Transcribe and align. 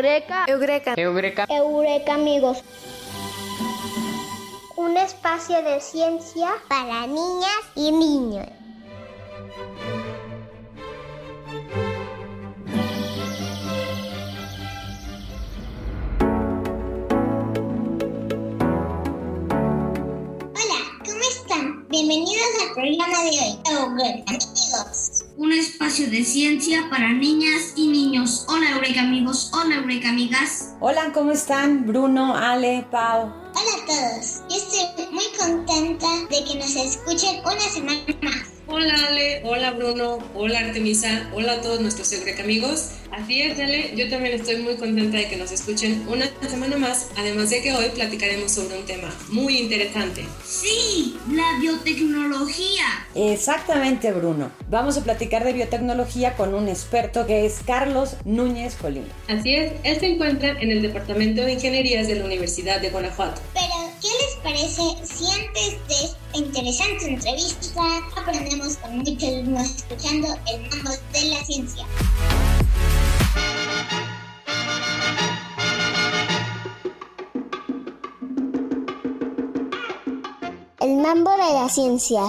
Eureka. 0.00 0.44
Eureka. 0.48 0.94
Eureka. 0.96 1.46
Eureka, 1.48 2.14
amigos. 2.14 2.58
Un 4.76 4.96
espacio 4.96 5.62
de 5.62 5.80
ciencia 5.80 6.50
para 6.68 7.06
niñas 7.06 7.62
y 7.74 7.92
niños. 7.92 8.46
Hola, 20.56 20.80
¿cómo 21.04 21.20
están? 21.20 21.86
Bienvenidos 21.88 22.46
al 22.62 22.74
programa 22.74 23.22
de 23.24 23.30
hoy. 23.30 23.60
Eureka, 23.70 24.32
amigos. 24.32 24.99
Un 25.36 25.52
espacio 25.52 26.10
de 26.10 26.24
ciencia 26.24 26.88
para 26.90 27.12
niñas 27.12 27.72
y 27.76 27.88
niños. 27.88 28.44
Hola 28.48 28.70
Eureka 28.72 29.02
amigos, 29.02 29.50
hola 29.54 29.76
Eureka 29.76 30.10
amigas. 30.10 30.74
Hola, 30.80 31.12
¿cómo 31.12 31.30
están? 31.30 31.86
Bruno, 31.86 32.36
Ale, 32.36 32.86
Pau. 32.90 33.26
Hola 33.26 33.82
a 33.82 33.86
todos. 33.86 34.42
Yo 34.48 34.56
estoy 34.56 35.06
muy 35.12 35.24
contenta 35.38 36.06
de 36.28 36.44
que 36.44 36.58
nos 36.58 36.74
escuchen 36.76 37.40
una 37.44 37.60
semana 37.60 38.00
más. 38.22 38.59
Hola 38.72 38.94
Ale, 39.08 39.42
hola 39.44 39.72
Bruno, 39.72 40.18
hola 40.32 40.60
Artemisa, 40.60 41.28
hola 41.34 41.54
a 41.54 41.60
todos 41.60 41.80
nuestros 41.80 42.12
Eureka 42.12 42.44
amigos. 42.44 42.90
Así 43.10 43.42
es 43.42 43.58
Ale, 43.58 43.96
yo 43.96 44.08
también 44.08 44.32
estoy 44.40 44.58
muy 44.58 44.76
contenta 44.76 45.16
de 45.16 45.26
que 45.28 45.36
nos 45.36 45.50
escuchen 45.50 46.06
una 46.08 46.30
semana 46.48 46.76
más, 46.76 47.08
además 47.16 47.50
de 47.50 47.62
que 47.62 47.74
hoy 47.74 47.88
platicaremos 47.92 48.52
sobre 48.52 48.78
un 48.78 48.86
tema 48.86 49.12
muy 49.30 49.58
interesante. 49.58 50.24
Sí, 50.46 51.18
la 51.32 51.58
biotecnología. 51.60 52.84
Exactamente, 53.16 54.12
Bruno. 54.12 54.52
Vamos 54.68 54.96
a 54.96 55.02
platicar 55.02 55.44
de 55.44 55.52
biotecnología 55.52 56.36
con 56.36 56.54
un 56.54 56.68
experto 56.68 57.26
que 57.26 57.46
es 57.46 57.62
Carlos 57.66 58.18
Núñez 58.24 58.76
Colín. 58.76 59.04
Así 59.26 59.52
es, 59.52 59.72
él 59.82 59.98
se 59.98 60.06
encuentra 60.06 60.50
en 60.60 60.70
el 60.70 60.80
Departamento 60.80 61.42
de 61.42 61.54
Ingenierías 61.54 62.06
de 62.06 62.14
la 62.14 62.24
Universidad 62.24 62.80
de 62.80 62.90
Guanajuato. 62.90 63.40
Pero, 63.52 63.90
¿qué 64.00 64.08
les 64.24 64.36
parece 64.44 64.82
si 65.12 65.24
antes 65.28 65.72
de 65.88 66.19
interesante 66.34 67.08
entrevista 67.08 67.82
aprendemos 68.16 68.76
con 68.76 68.98
mucho 68.98 69.26
ritmo 69.26 69.60
escuchando 69.60 70.28
el 70.52 70.60
mambo 70.70 70.90
de 71.12 71.24
la 71.24 71.44
ciencia? 71.44 71.86
El 80.80 80.96
mambo 80.96 81.30
de 81.32 81.52
la 81.52 81.68
ciencia. 81.68 82.22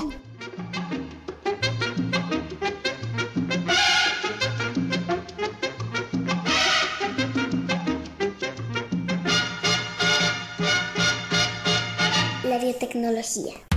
La 12.43 12.57
biotecnología. 12.57 13.70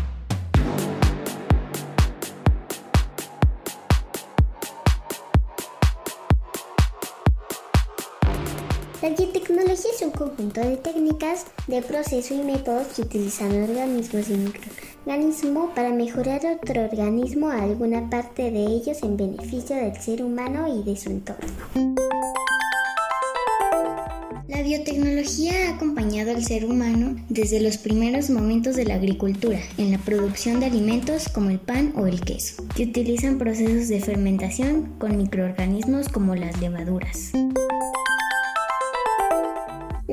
La 9.04 9.10
biotecnología 9.10 9.90
es 9.94 10.00
un 10.00 10.12
conjunto 10.12 10.62
de 10.62 10.78
técnicas, 10.78 11.44
de 11.66 11.82
proceso 11.82 12.32
y 12.32 12.38
métodos 12.38 12.86
que 12.86 13.02
utilizan 13.02 13.50
organismos 13.62 14.30
y 14.30 14.32
microorganismos 14.32 15.74
para 15.74 15.90
mejorar 15.90 16.40
otro 16.46 16.84
organismo 16.84 17.50
a 17.50 17.64
alguna 17.64 18.08
parte 18.08 18.50
de 18.50 18.64
ellos 18.64 19.02
en 19.02 19.18
beneficio 19.18 19.76
del 19.76 19.94
ser 20.00 20.24
humano 20.24 20.74
y 20.74 20.82
de 20.82 20.96
su 20.96 21.10
entorno. 21.10 21.52
La 24.48 24.62
biotecnología 24.62 25.52
ha 25.68 25.74
acompañado 25.74 26.30
al 26.30 26.42
ser 26.42 26.64
humano 26.64 27.14
desde 27.28 27.60
los 27.60 27.76
primeros 27.76 28.30
momentos 28.30 28.74
de 28.74 28.86
la 28.86 28.94
agricultura, 28.94 29.58
en 29.76 29.92
la 29.92 29.98
producción 29.98 30.60
de 30.60 30.66
alimentos 30.66 31.28
como 31.28 31.50
el 31.50 31.60
pan 31.60 31.92
o 31.94 32.06
el 32.06 32.22
queso, 32.22 32.64
que 32.74 32.84
utilizan 32.84 33.36
procesos 33.36 33.88
de 33.88 34.00
fermentación 34.00 34.94
con 34.98 35.18
microorganismos 35.18 36.08
como 36.08 36.34
las 36.34 36.58
levaduras. 36.58 37.32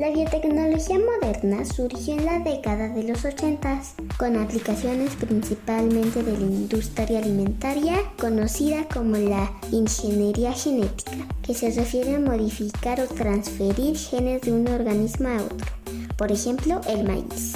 La 0.02 0.10
biotecnología 0.10 0.98
moderna 0.98 1.64
surgió 1.64 2.14
en 2.14 2.24
la 2.24 2.40
década 2.40 2.88
de 2.88 3.04
los 3.04 3.24
80 3.24 3.82
con 4.18 4.36
aplicaciones 4.36 5.14
principalmente 5.14 6.24
de 6.24 6.32
la 6.32 6.44
industria 6.44 7.20
alimentaria 7.20 7.98
conocida 8.18 8.84
como 8.92 9.16
la 9.16 9.52
ingeniería 9.70 10.54
genética, 10.54 11.12
que 11.44 11.54
se 11.54 11.70
refiere 11.70 12.16
a 12.16 12.18
modificar 12.18 13.00
o 13.00 13.06
transferir 13.06 13.96
genes 13.96 14.42
de 14.42 14.50
un 14.50 14.66
organismo 14.66 15.28
a 15.28 15.36
otro, 15.36 15.68
por 16.16 16.32
ejemplo 16.32 16.80
el 16.88 17.04
maíz. 17.04 17.52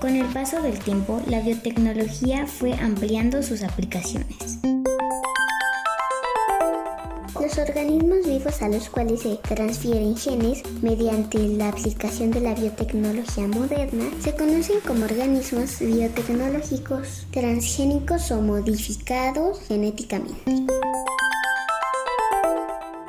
Con 0.00 0.16
el 0.16 0.26
paso 0.32 0.62
del 0.62 0.78
tiempo, 0.78 1.20
la 1.28 1.40
biotecnología 1.40 2.46
fue 2.46 2.72
ampliando 2.72 3.42
sus 3.42 3.62
aplicaciones. 3.62 4.73
Los 7.54 7.68
organismos 7.68 8.26
vivos 8.26 8.62
a 8.62 8.68
los 8.68 8.88
cuales 8.88 9.20
se 9.20 9.36
transfieren 9.36 10.16
genes 10.16 10.64
mediante 10.82 11.38
la 11.38 11.68
aplicación 11.68 12.32
de 12.32 12.40
la 12.40 12.52
biotecnología 12.52 13.46
moderna 13.46 14.06
se 14.18 14.34
conocen 14.34 14.80
como 14.84 15.04
organismos 15.04 15.78
biotecnológicos, 15.78 17.28
transgénicos 17.30 18.32
o 18.32 18.42
modificados 18.42 19.60
genéticamente. 19.68 20.50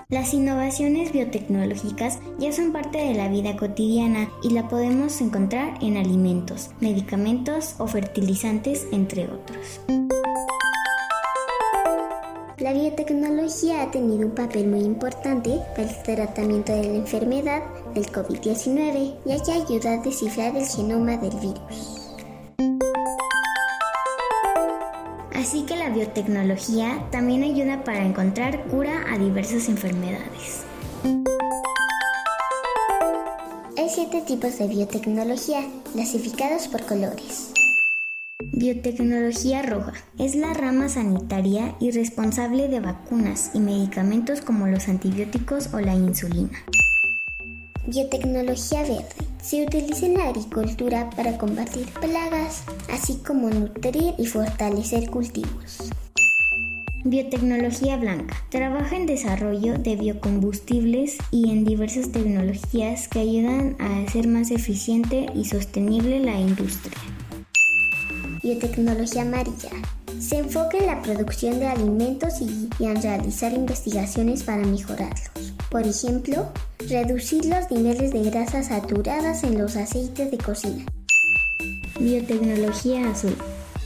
Las 0.09 0.31
innovaciones 0.35 1.11
biotecnológicas 1.11 2.19
ya 2.37 2.51
son 2.51 2.71
parte 2.71 2.99
de 2.99 3.15
la 3.15 3.29
vida 3.29 3.57
cotidiana 3.57 4.29
y 4.43 4.51
la 4.51 4.67
podemos 4.67 5.21
encontrar 5.21 5.73
en 5.81 5.97
alimentos, 5.97 6.69
medicamentos 6.81 7.73
o 7.79 7.87
fertilizantes, 7.87 8.85
entre 8.91 9.23
otros. 9.23 10.04
La 12.65 12.73
biotecnología 12.73 13.83
ha 13.83 13.91
tenido 13.91 14.25
un 14.25 14.33
papel 14.33 14.65
muy 14.65 14.79
importante 14.79 15.61
para 15.75 15.87
el 15.87 16.01
tratamiento 16.01 16.71
de 16.71 16.87
la 16.87 16.95
enfermedad 16.95 17.61
del 17.93 18.07
COVID-19, 18.07 19.17
ya 19.23 19.43
que 19.43 19.51
ayuda 19.51 19.93
a 19.93 19.97
descifrar 20.01 20.57
el 20.57 20.65
genoma 20.65 21.15
del 21.17 21.35
virus. 21.35 22.15
Así 25.35 25.61
que 25.67 25.75
la 25.75 25.91
biotecnología 25.91 27.07
también 27.11 27.43
ayuda 27.43 27.83
para 27.83 28.03
encontrar 28.03 28.65
cura 28.65 29.13
a 29.13 29.19
diversas 29.19 29.69
enfermedades. 29.69 30.63
Hay 33.77 33.89
siete 33.89 34.23
tipos 34.25 34.57
de 34.57 34.67
biotecnología, 34.67 35.61
clasificados 35.93 36.67
por 36.67 36.83
colores. 36.87 37.54
Biotecnología 38.57 39.63
roja 39.63 39.91
es 40.17 40.33
la 40.33 40.53
rama 40.53 40.87
sanitaria 40.87 41.75
y 41.81 41.91
responsable 41.91 42.69
de 42.69 42.79
vacunas 42.79 43.51
y 43.53 43.59
medicamentos 43.59 44.39
como 44.39 44.65
los 44.67 44.87
antibióticos 44.87 45.73
o 45.73 45.81
la 45.81 45.93
insulina. 45.93 46.57
Biotecnología 47.85 48.83
verde 48.83 49.09
se 49.43 49.65
utiliza 49.65 50.05
en 50.05 50.13
la 50.13 50.29
agricultura 50.29 51.09
para 51.17 51.37
combatir 51.37 51.85
plagas, 51.99 52.63
así 52.89 53.15
como 53.27 53.49
nutrir 53.49 54.13
y 54.17 54.25
fortalecer 54.25 55.09
cultivos. 55.09 55.89
Biotecnología 57.03 57.97
blanca. 57.97 58.37
Trabaja 58.51 58.95
en 58.95 59.05
desarrollo 59.05 59.77
de 59.77 59.97
biocombustibles 59.97 61.17
y 61.29 61.51
en 61.51 61.65
diversas 61.65 62.09
tecnologías 62.13 63.09
que 63.09 63.19
ayudan 63.19 63.75
a 63.79 63.99
hacer 63.99 64.29
más 64.29 64.49
eficiente 64.51 65.25
y 65.35 65.43
sostenible 65.43 66.21
la 66.21 66.39
industria. 66.39 67.14
Biotecnología 68.45 69.23
amarilla. 69.23 69.71
Se 70.19 70.37
enfoca 70.37 70.77
en 70.77 70.85
la 70.85 71.01
producción 71.01 71.59
de 71.59 71.65
alimentos 71.65 72.41
y, 72.41 72.69
y 72.77 72.85
en 72.85 73.01
realizar 73.01 73.51
investigaciones 73.53 74.43
para 74.43 74.63
mejorarlos. 74.63 75.31
Por 75.71 75.81
ejemplo, 75.81 76.49
reducir 76.87 77.45
los 77.45 77.71
niveles 77.71 78.13
de 78.13 78.21
grasas 78.29 78.67
saturadas 78.67 79.43
en 79.43 79.57
los 79.57 79.75
aceites 79.75 80.29
de 80.29 80.37
cocina. 80.37 80.85
Biotecnología 81.99 83.09
azul. 83.09 83.35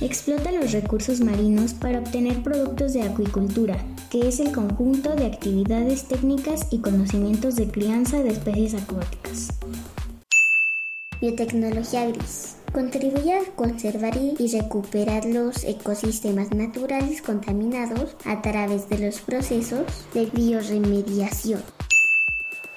Explota 0.01 0.51
los 0.51 0.74
recursos 0.74 1.22
marinos 1.22 1.74
para 1.74 2.00
obtener 2.00 2.44
productos 2.44 2.92
de 2.92 3.04
acuicultura, 3.04 3.78
que 4.12 4.28
es 4.28 4.42
el 4.42 4.51
conjunto 4.51 5.16
de 5.16 5.28
actividades 5.28 6.10
técnicas 6.10 6.68
y 6.69 6.80
conocimientos 6.80 7.56
de 7.56 7.69
crianza 7.69 8.22
de 8.22 8.31
especies 8.31 8.74
acuáticas. 8.74 9.54
Biotecnología 11.22 12.07
gris. 12.07 12.58
Contribuye 12.74 13.33
a 13.33 13.44
conservar 13.56 14.16
y 14.18 14.48
recuperar 14.48 15.25
los 15.25 15.63
ecosistemas 15.63 16.51
naturales 16.51 17.21
contaminados 17.21 18.16
a 18.25 18.42
través 18.42 18.88
de 18.89 19.00
los 19.00 19.21
procesos 19.21 19.86
de 20.13 20.27
bioremediación. 20.27 21.62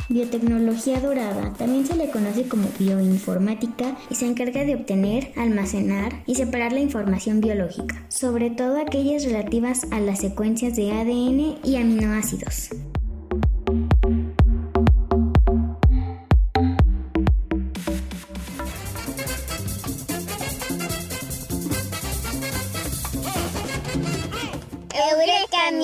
Biotecnología 0.08 1.00
dorada 1.00 1.52
también 1.54 1.86
se 1.86 1.96
le 1.96 2.10
conoce 2.10 2.48
como 2.48 2.68
bioinformática 2.78 3.96
y 4.10 4.14
se 4.14 4.26
encarga 4.26 4.64
de 4.64 4.74
obtener, 4.74 5.32
almacenar 5.36 6.22
y 6.26 6.34
separar 6.34 6.72
la 6.72 6.80
información 6.80 7.40
biológica, 7.40 8.04
sobre 8.08 8.50
todo 8.50 8.80
aquellas 8.80 9.24
relativas 9.24 9.86
a 9.90 10.00
las 10.00 10.20
secuencias 10.20 10.74
de 10.76 10.90
ADN 10.90 11.58
y 11.64 11.76
aminoácidos. 11.76 12.70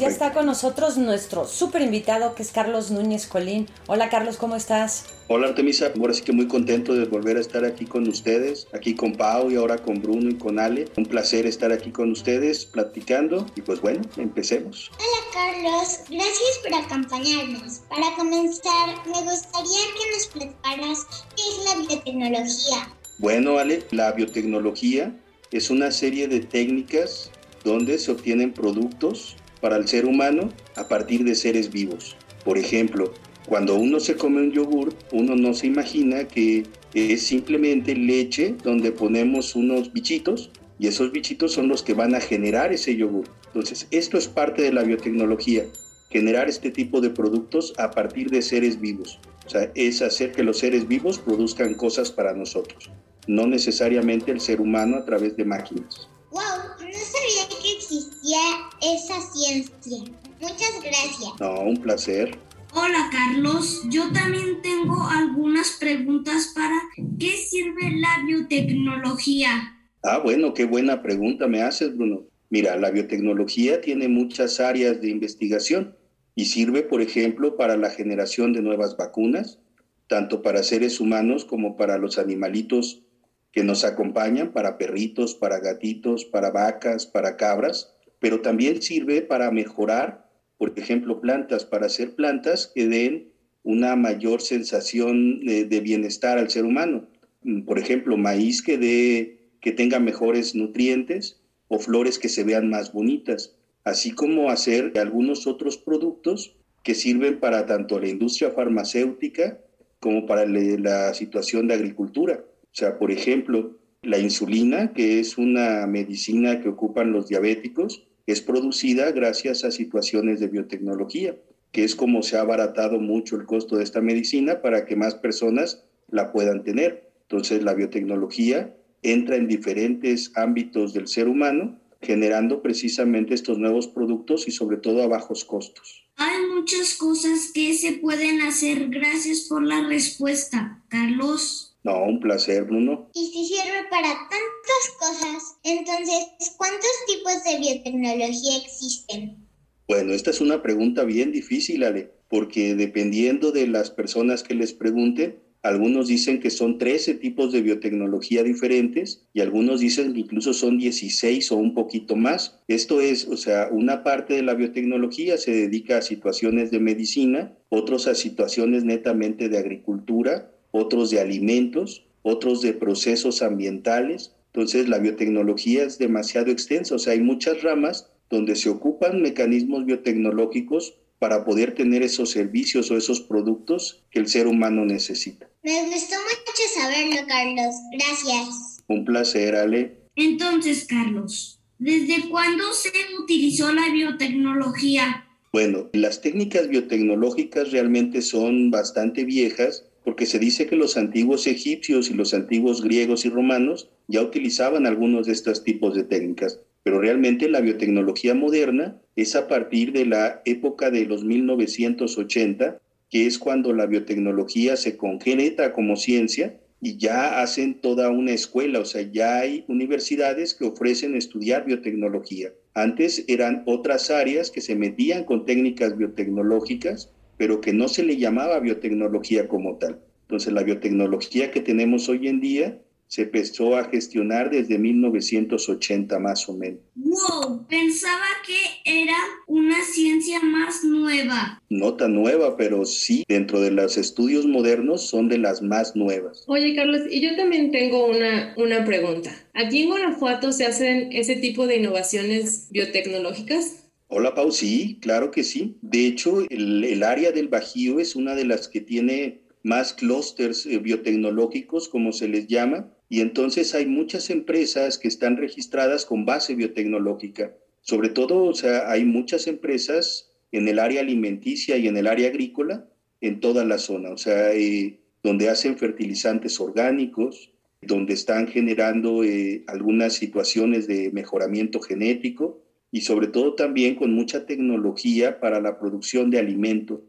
Ya 0.00 0.08
está 0.08 0.32
con 0.32 0.46
nosotros 0.46 0.96
nuestro 0.96 1.46
súper 1.46 1.82
invitado 1.82 2.34
que 2.34 2.42
es 2.42 2.52
Carlos 2.52 2.90
Núñez 2.90 3.26
Colín. 3.26 3.68
Hola 3.86 4.08
Carlos, 4.08 4.38
¿cómo 4.38 4.56
estás? 4.56 5.04
Hola 5.28 5.48
Artemisa, 5.48 5.92
ahora 5.94 6.14
sí 6.14 6.22
que 6.22 6.32
muy 6.32 6.48
contento 6.48 6.94
de 6.94 7.04
volver 7.04 7.36
a 7.36 7.40
estar 7.40 7.66
aquí 7.66 7.84
con 7.84 8.08
ustedes, 8.08 8.66
aquí 8.72 8.94
con 8.94 9.12
Pau 9.12 9.50
y 9.50 9.56
ahora 9.56 9.76
con 9.76 10.00
Bruno 10.00 10.30
y 10.30 10.36
con 10.36 10.58
Ale. 10.58 10.88
Un 10.96 11.04
placer 11.04 11.44
estar 11.44 11.70
aquí 11.70 11.90
con 11.90 12.10
ustedes 12.10 12.64
platicando 12.64 13.44
y 13.54 13.60
pues 13.60 13.82
bueno, 13.82 14.00
empecemos. 14.16 14.90
Hola 14.98 15.22
Carlos, 15.34 16.00
gracias 16.08 16.60
por 16.62 16.74
acompañarnos. 16.74 17.80
Para 17.90 18.16
comenzar, 18.16 18.88
me 19.04 19.20
gustaría 19.30 19.80
que 19.94 20.14
nos 20.14 20.26
platicaras 20.28 21.06
qué 21.36 21.42
es 21.42 21.64
la 21.66 21.86
biotecnología. 21.86 22.88
Bueno 23.18 23.58
Ale, 23.58 23.84
la 23.90 24.12
biotecnología 24.12 25.14
es 25.50 25.68
una 25.68 25.90
serie 25.90 26.26
de 26.26 26.40
técnicas 26.40 27.30
donde 27.64 27.98
se 27.98 28.12
obtienen 28.12 28.54
productos 28.54 29.36
para 29.60 29.76
el 29.76 29.88
ser 29.88 30.06
humano 30.06 30.50
a 30.76 30.88
partir 30.88 31.24
de 31.24 31.34
seres 31.34 31.70
vivos. 31.70 32.16
Por 32.44 32.58
ejemplo, 32.58 33.12
cuando 33.46 33.74
uno 33.74 34.00
se 34.00 34.16
come 34.16 34.40
un 34.40 34.52
yogur, 34.52 34.94
uno 35.12 35.34
no 35.36 35.54
se 35.54 35.66
imagina 35.66 36.28
que 36.28 36.64
es 36.94 37.22
simplemente 37.22 37.94
leche 37.94 38.54
donde 38.62 38.92
ponemos 38.92 39.54
unos 39.54 39.92
bichitos 39.92 40.50
y 40.78 40.86
esos 40.86 41.12
bichitos 41.12 41.52
son 41.52 41.68
los 41.68 41.82
que 41.82 41.94
van 41.94 42.14
a 42.14 42.20
generar 42.20 42.72
ese 42.72 42.96
yogur. 42.96 43.28
Entonces, 43.46 43.86
esto 43.90 44.16
es 44.16 44.28
parte 44.28 44.62
de 44.62 44.72
la 44.72 44.82
biotecnología, 44.82 45.64
generar 46.10 46.48
este 46.48 46.70
tipo 46.70 47.00
de 47.00 47.10
productos 47.10 47.74
a 47.76 47.90
partir 47.90 48.30
de 48.30 48.42
seres 48.42 48.80
vivos. 48.80 49.18
O 49.46 49.50
sea, 49.50 49.70
es 49.74 50.00
hacer 50.00 50.32
que 50.32 50.44
los 50.44 50.58
seres 50.58 50.86
vivos 50.86 51.18
produzcan 51.18 51.74
cosas 51.74 52.12
para 52.12 52.34
nosotros, 52.34 52.90
no 53.26 53.46
necesariamente 53.46 54.30
el 54.30 54.40
ser 54.40 54.60
humano 54.60 54.96
a 54.96 55.04
través 55.04 55.36
de 55.36 55.44
máquinas. 55.44 56.08
¡Wow! 56.30 56.40
No 56.78 56.98
sabía 56.98 57.48
que 57.48 57.72
existía 57.76 58.38
esa 58.80 59.20
ciencia. 59.32 59.98
Muchas 60.40 60.80
gracias. 60.82 61.40
No, 61.40 61.60
un 61.62 61.76
placer. 61.76 62.38
Hola 62.72 63.10
Carlos, 63.10 63.82
yo 63.90 64.12
también 64.12 64.62
tengo 64.62 65.08
algunas 65.08 65.76
preguntas 65.80 66.52
para 66.54 66.76
¿qué 67.18 67.36
sirve 67.36 67.98
la 67.98 68.24
biotecnología? 68.24 69.76
Ah, 70.04 70.18
bueno, 70.18 70.54
qué 70.54 70.66
buena 70.66 71.02
pregunta 71.02 71.48
me 71.48 71.62
haces, 71.62 71.96
Bruno. 71.96 72.22
Mira, 72.48 72.76
la 72.76 72.90
biotecnología 72.90 73.80
tiene 73.80 74.06
muchas 74.06 74.60
áreas 74.60 75.00
de 75.00 75.10
investigación 75.10 75.96
y 76.36 76.44
sirve, 76.44 76.82
por 76.82 77.02
ejemplo, 77.02 77.56
para 77.56 77.76
la 77.76 77.90
generación 77.90 78.52
de 78.52 78.62
nuevas 78.62 78.96
vacunas, 78.96 79.58
tanto 80.06 80.40
para 80.40 80.62
seres 80.62 81.00
humanos 81.00 81.44
como 81.44 81.76
para 81.76 81.98
los 81.98 82.18
animalitos 82.18 83.02
que 83.52 83.64
nos 83.64 83.84
acompañan 83.84 84.52
para 84.52 84.78
perritos, 84.78 85.34
para 85.34 85.58
gatitos, 85.58 86.24
para 86.24 86.50
vacas, 86.50 87.06
para 87.06 87.36
cabras, 87.36 87.92
pero 88.20 88.40
también 88.40 88.82
sirve 88.82 89.22
para 89.22 89.50
mejorar, 89.50 90.28
por 90.58 90.72
ejemplo, 90.76 91.20
plantas, 91.20 91.64
para 91.64 91.86
hacer 91.86 92.14
plantas 92.14 92.70
que 92.72 92.86
den 92.86 93.30
una 93.62 93.96
mayor 93.96 94.40
sensación 94.40 95.44
de, 95.44 95.80
bienestar 95.80 96.38
al 96.38 96.50
ser 96.50 96.64
humano. 96.64 97.08
Mm, 97.42 97.62
Por 97.62 97.78
ejemplo, 97.78 98.16
maíz 98.16 98.62
que, 98.62 98.78
dé, 98.78 99.38
que 99.60 99.72
tenga 99.72 99.98
mejores 99.98 100.54
nutrientes 100.54 101.40
o 101.68 101.78
flores 101.78 102.18
que 102.18 102.28
se 102.28 102.44
vean 102.44 102.68
más 102.70 102.92
bonitas, 102.92 103.56
así 103.84 104.12
como 104.12 104.50
hacer 104.50 104.92
algunos 104.98 105.46
otros 105.46 105.76
productos 105.78 106.56
que 106.82 106.94
sirven 106.94 107.40
para 107.40 107.66
tanto 107.66 107.98
la 107.98 108.08
industria 108.08 108.50
farmacéutica 108.50 109.58
como 109.98 110.26
para 110.26 110.46
la 110.46 111.12
situación 111.14 111.68
de 111.68 111.74
agricultura. 111.74 112.44
O 112.72 112.74
sea, 112.74 112.98
por 112.98 113.10
ejemplo, 113.10 113.78
la 114.02 114.18
insulina, 114.18 114.92
que 114.92 115.20
es 115.20 115.38
una 115.38 115.86
medicina 115.86 116.60
que 116.60 116.68
ocupan 116.68 117.12
los 117.12 117.28
diabéticos, 117.28 118.06
es 118.26 118.40
producida 118.40 119.10
gracias 119.12 119.64
a 119.64 119.70
situaciones 119.70 120.40
de 120.40 120.48
biotecnología, 120.48 121.36
que 121.72 121.84
es 121.84 121.94
como 121.94 122.22
se 122.22 122.36
ha 122.36 122.40
abaratado 122.40 122.98
mucho 122.98 123.36
el 123.36 123.44
costo 123.44 123.76
de 123.76 123.84
esta 123.84 124.00
medicina 124.00 124.62
para 124.62 124.86
que 124.86 124.96
más 124.96 125.14
personas 125.16 125.84
la 126.08 126.32
puedan 126.32 126.62
tener. 126.62 127.10
Entonces, 127.22 127.62
la 127.62 127.74
biotecnología 127.74 128.74
entra 129.02 129.36
en 129.36 129.48
diferentes 129.48 130.32
ámbitos 130.34 130.92
del 130.92 131.08
ser 131.08 131.28
humano, 131.28 131.78
generando 132.00 132.62
precisamente 132.62 133.34
estos 133.34 133.58
nuevos 133.58 133.88
productos 133.88 134.48
y 134.48 134.52
sobre 134.52 134.78
todo 134.78 135.02
a 135.02 135.08
bajos 135.08 135.44
costos. 135.44 136.06
Hay 136.16 136.46
muchas 136.54 136.94
cosas 136.94 137.50
que 137.52 137.74
se 137.74 137.92
pueden 137.92 138.42
hacer. 138.42 138.88
Gracias 138.88 139.46
por 139.48 139.62
la 139.62 139.86
respuesta, 139.86 140.82
Carlos. 140.88 141.69
No, 141.82 142.04
un 142.04 142.20
placer, 142.20 142.64
Bruno. 142.64 143.10
Y 143.14 143.26
si 143.32 143.46
sirve 143.46 143.88
para 143.90 144.08
tantas 144.08 144.96
cosas, 144.98 145.56
entonces, 145.62 146.26
¿cuántos 146.58 146.90
tipos 147.06 147.44
de 147.44 147.58
biotecnología 147.58 148.56
existen? 148.58 149.48
Bueno, 149.88 150.12
esta 150.12 150.30
es 150.30 150.40
una 150.40 150.62
pregunta 150.62 151.04
bien 151.04 151.32
difícil, 151.32 151.82
Ale, 151.84 152.12
porque 152.28 152.74
dependiendo 152.74 153.50
de 153.50 153.66
las 153.66 153.90
personas 153.90 154.42
que 154.42 154.54
les 154.54 154.72
pregunten, 154.72 155.40
algunos 155.62 156.08
dicen 156.08 156.40
que 156.40 156.50
son 156.50 156.78
13 156.78 157.14
tipos 157.14 157.52
de 157.52 157.60
biotecnología 157.60 158.42
diferentes 158.42 159.26
y 159.34 159.40
algunos 159.40 159.80
dicen 159.80 160.14
que 160.14 160.20
incluso 160.20 160.54
son 160.54 160.78
16 160.78 161.52
o 161.52 161.56
un 161.56 161.74
poquito 161.74 162.16
más. 162.16 162.60
Esto 162.66 163.00
es, 163.00 163.26
o 163.26 163.36
sea, 163.36 163.68
una 163.70 164.02
parte 164.02 164.34
de 164.34 164.42
la 164.42 164.54
biotecnología 164.54 165.36
se 165.36 165.50
dedica 165.50 165.98
a 165.98 166.02
situaciones 166.02 166.70
de 166.70 166.80
medicina, 166.80 167.58
otros 167.68 168.06
a 168.06 168.14
situaciones 168.14 168.84
netamente 168.84 169.50
de 169.50 169.58
agricultura, 169.58 170.50
otros 170.72 171.10
de 171.10 171.20
alimentos, 171.20 172.04
otros 172.22 172.62
de 172.62 172.72
procesos 172.72 173.42
ambientales. 173.42 174.32
Entonces, 174.52 174.88
la 174.88 174.98
biotecnología 174.98 175.84
es 175.84 175.98
demasiado 175.98 176.50
extensa, 176.50 176.94
o 176.94 176.98
sea, 176.98 177.12
hay 177.12 177.20
muchas 177.20 177.62
ramas 177.62 178.08
donde 178.28 178.56
se 178.56 178.68
ocupan 178.68 179.22
mecanismos 179.22 179.84
biotecnológicos 179.84 180.94
para 181.18 181.44
poder 181.44 181.74
tener 181.74 182.02
esos 182.02 182.30
servicios 182.30 182.90
o 182.90 182.96
esos 182.96 183.20
productos 183.20 184.02
que 184.10 184.20
el 184.20 184.28
ser 184.28 184.46
humano 184.46 184.86
necesita. 184.86 185.48
Me 185.62 185.84
gustó 185.84 186.16
mucho 186.16 186.80
saberlo, 186.80 187.26
Carlos. 187.28 187.74
Gracias. 187.92 188.82
Un 188.88 189.04
placer, 189.04 189.54
Ale. 189.54 189.98
Entonces, 190.16 190.86
Carlos, 190.86 191.60
¿desde 191.78 192.28
cuándo 192.30 192.72
se 192.72 192.90
utilizó 193.22 193.72
la 193.72 193.92
biotecnología? 193.92 195.26
Bueno, 195.52 195.90
las 195.92 196.22
técnicas 196.22 196.68
biotecnológicas 196.68 197.72
realmente 197.72 198.22
son 198.22 198.70
bastante 198.70 199.24
viejas 199.24 199.84
porque 200.04 200.26
se 200.26 200.38
dice 200.38 200.66
que 200.66 200.76
los 200.76 200.96
antiguos 200.96 201.46
egipcios 201.46 202.10
y 202.10 202.14
los 202.14 202.34
antiguos 202.34 202.82
griegos 202.82 203.24
y 203.24 203.28
romanos 203.28 203.90
ya 204.08 204.22
utilizaban 204.22 204.86
algunos 204.86 205.26
de 205.26 205.32
estos 205.32 205.62
tipos 205.64 205.94
de 205.94 206.04
técnicas, 206.04 206.60
pero 206.82 207.00
realmente 207.00 207.48
la 207.48 207.60
biotecnología 207.60 208.34
moderna 208.34 209.00
es 209.16 209.36
a 209.36 209.48
partir 209.48 209.92
de 209.92 210.06
la 210.06 210.42
época 210.44 210.90
de 210.90 211.04
los 211.04 211.24
1980, 211.24 212.80
que 213.10 213.26
es 213.26 213.38
cuando 213.38 213.72
la 213.72 213.86
biotecnología 213.86 214.76
se 214.76 214.96
concreta 214.96 215.72
como 215.72 215.96
ciencia 215.96 216.58
y 216.80 216.96
ya 216.96 217.42
hacen 217.42 217.80
toda 217.80 218.08
una 218.08 218.32
escuela, 218.32 218.80
o 218.80 218.84
sea, 218.84 219.02
ya 219.02 219.40
hay 219.40 219.64
universidades 219.68 220.54
que 220.54 220.64
ofrecen 220.64 221.14
estudiar 221.14 221.66
biotecnología. 221.66 222.52
Antes 222.72 223.24
eran 223.28 223.64
otras 223.66 224.10
áreas 224.10 224.50
que 224.50 224.62
se 224.62 224.76
metían 224.76 225.24
con 225.24 225.44
técnicas 225.44 225.96
biotecnológicas, 225.98 227.12
pero 227.40 227.62
que 227.62 227.72
no 227.72 227.88
se 227.88 228.02
le 228.02 228.18
llamaba 228.18 228.60
biotecnología 228.60 229.48
como 229.48 229.78
tal. 229.78 229.98
Entonces, 230.24 230.52
la 230.52 230.62
biotecnología 230.62 231.50
que 231.50 231.62
tenemos 231.62 232.06
hoy 232.10 232.28
en 232.28 232.38
día 232.38 232.82
se 233.06 233.22
empezó 233.22 233.78
a 233.78 233.84
gestionar 233.84 234.50
desde 234.50 234.76
1980 234.76 236.18
más 236.18 236.46
o 236.50 236.52
menos. 236.52 236.80
¡Wow! 236.96 237.66
Pensaba 237.66 238.26
que 238.46 238.58
era 238.84 239.16
una 239.46 239.82
ciencia 239.82 240.38
más 240.42 240.84
nueva. 240.84 241.62
No 241.70 241.94
tan 241.94 242.12
nueva, 242.12 242.58
pero 242.58 242.84
sí, 242.84 243.24
dentro 243.26 243.58
de 243.62 243.70
los 243.70 243.96
estudios 243.96 244.44
modernos 244.44 245.08
son 245.08 245.30
de 245.30 245.38
las 245.38 245.62
más 245.62 245.96
nuevas. 245.96 246.44
Oye, 246.46 246.76
Carlos, 246.76 247.00
y 247.10 247.22
yo 247.22 247.34
también 247.36 247.72
tengo 247.72 248.06
una, 248.06 248.52
una 248.58 248.84
pregunta. 248.84 249.30
¿Aquí 249.54 249.84
en 249.84 249.88
Guanajuato 249.88 250.52
se 250.52 250.66
hacen 250.66 251.10
ese 251.10 251.36
tipo 251.36 251.66
de 251.66 251.78
innovaciones 251.78 252.68
biotecnológicas? 252.70 253.79
Hola 254.12 254.34
Pau, 254.34 254.50
sí, 254.50 254.98
claro 255.00 255.30
que 255.30 255.44
sí. 255.44 255.78
De 255.82 256.04
hecho, 256.04 256.44
el, 256.50 257.00
área 257.04 257.30
del 257.30 257.46
Bajío 257.46 258.00
es 258.00 258.16
una 258.16 258.34
de 258.34 258.44
las 258.44 258.66
que 258.66 258.80
tiene 258.80 259.42
más 259.62 259.92
clústeres 259.92 260.66
eh, 260.66 260.78
biotecnológicos, 260.78 261.88
como 261.88 262.10
se 262.10 262.26
les 262.26 262.48
llama, 262.48 262.92
y 263.08 263.20
entonces 263.20 263.72
hay 263.72 263.86
muchas 263.86 264.30
empresas 264.30 264.98
que 264.98 265.06
están 265.06 265.36
registradas 265.36 266.06
con 266.06 266.26
base 266.26 266.56
biotecnológica. 266.56 267.54
Sobre 267.82 268.08
todo, 268.08 268.42
o 268.46 268.54
sea, 268.54 268.90
hay 268.90 269.04
muchas 269.04 269.46
empresas 269.46 270.32
en 270.50 270.66
el 270.66 270.80
área 270.80 271.02
alimenticia 271.02 271.76
y 271.76 271.86
en 271.86 271.96
el 271.96 272.08
área 272.08 272.30
agrícola 272.30 272.88
en 273.20 273.38
toda 273.38 273.64
la 273.64 273.78
zona, 273.78 274.10
o 274.10 274.18
sea, 274.18 274.52
eh, 274.52 274.98
donde 275.22 275.50
hacen 275.50 275.78
fertilizantes 275.78 276.58
orgánicos, 276.58 277.52
donde 277.80 278.14
están 278.14 278.48
generando 278.48 279.22
eh, 279.22 279.62
algunas 279.68 280.14
situaciones 280.14 280.88
de 280.88 281.12
mejoramiento 281.12 281.78
genético 281.78 282.64
y 282.92 283.02
sobre 283.02 283.28
todo 283.28 283.54
también 283.54 283.94
con 283.94 284.12
mucha 284.12 284.46
tecnología 284.46 285.40
para 285.40 285.60
la 285.60 285.78
producción 285.78 286.30
de 286.30 286.38
alimentos, 286.38 287.00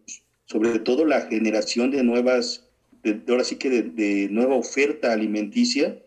sobre 0.46 0.80
todo 0.80 1.06
la 1.06 1.22
generación 1.22 1.92
de 1.92 2.04
nuevas 2.04 2.68
ahora 3.28 3.44
sí 3.44 3.56
que 3.56 3.70
de, 3.70 4.30
nueva 4.30 4.56
oferta 4.56 5.12
alimenticia 5.12 5.98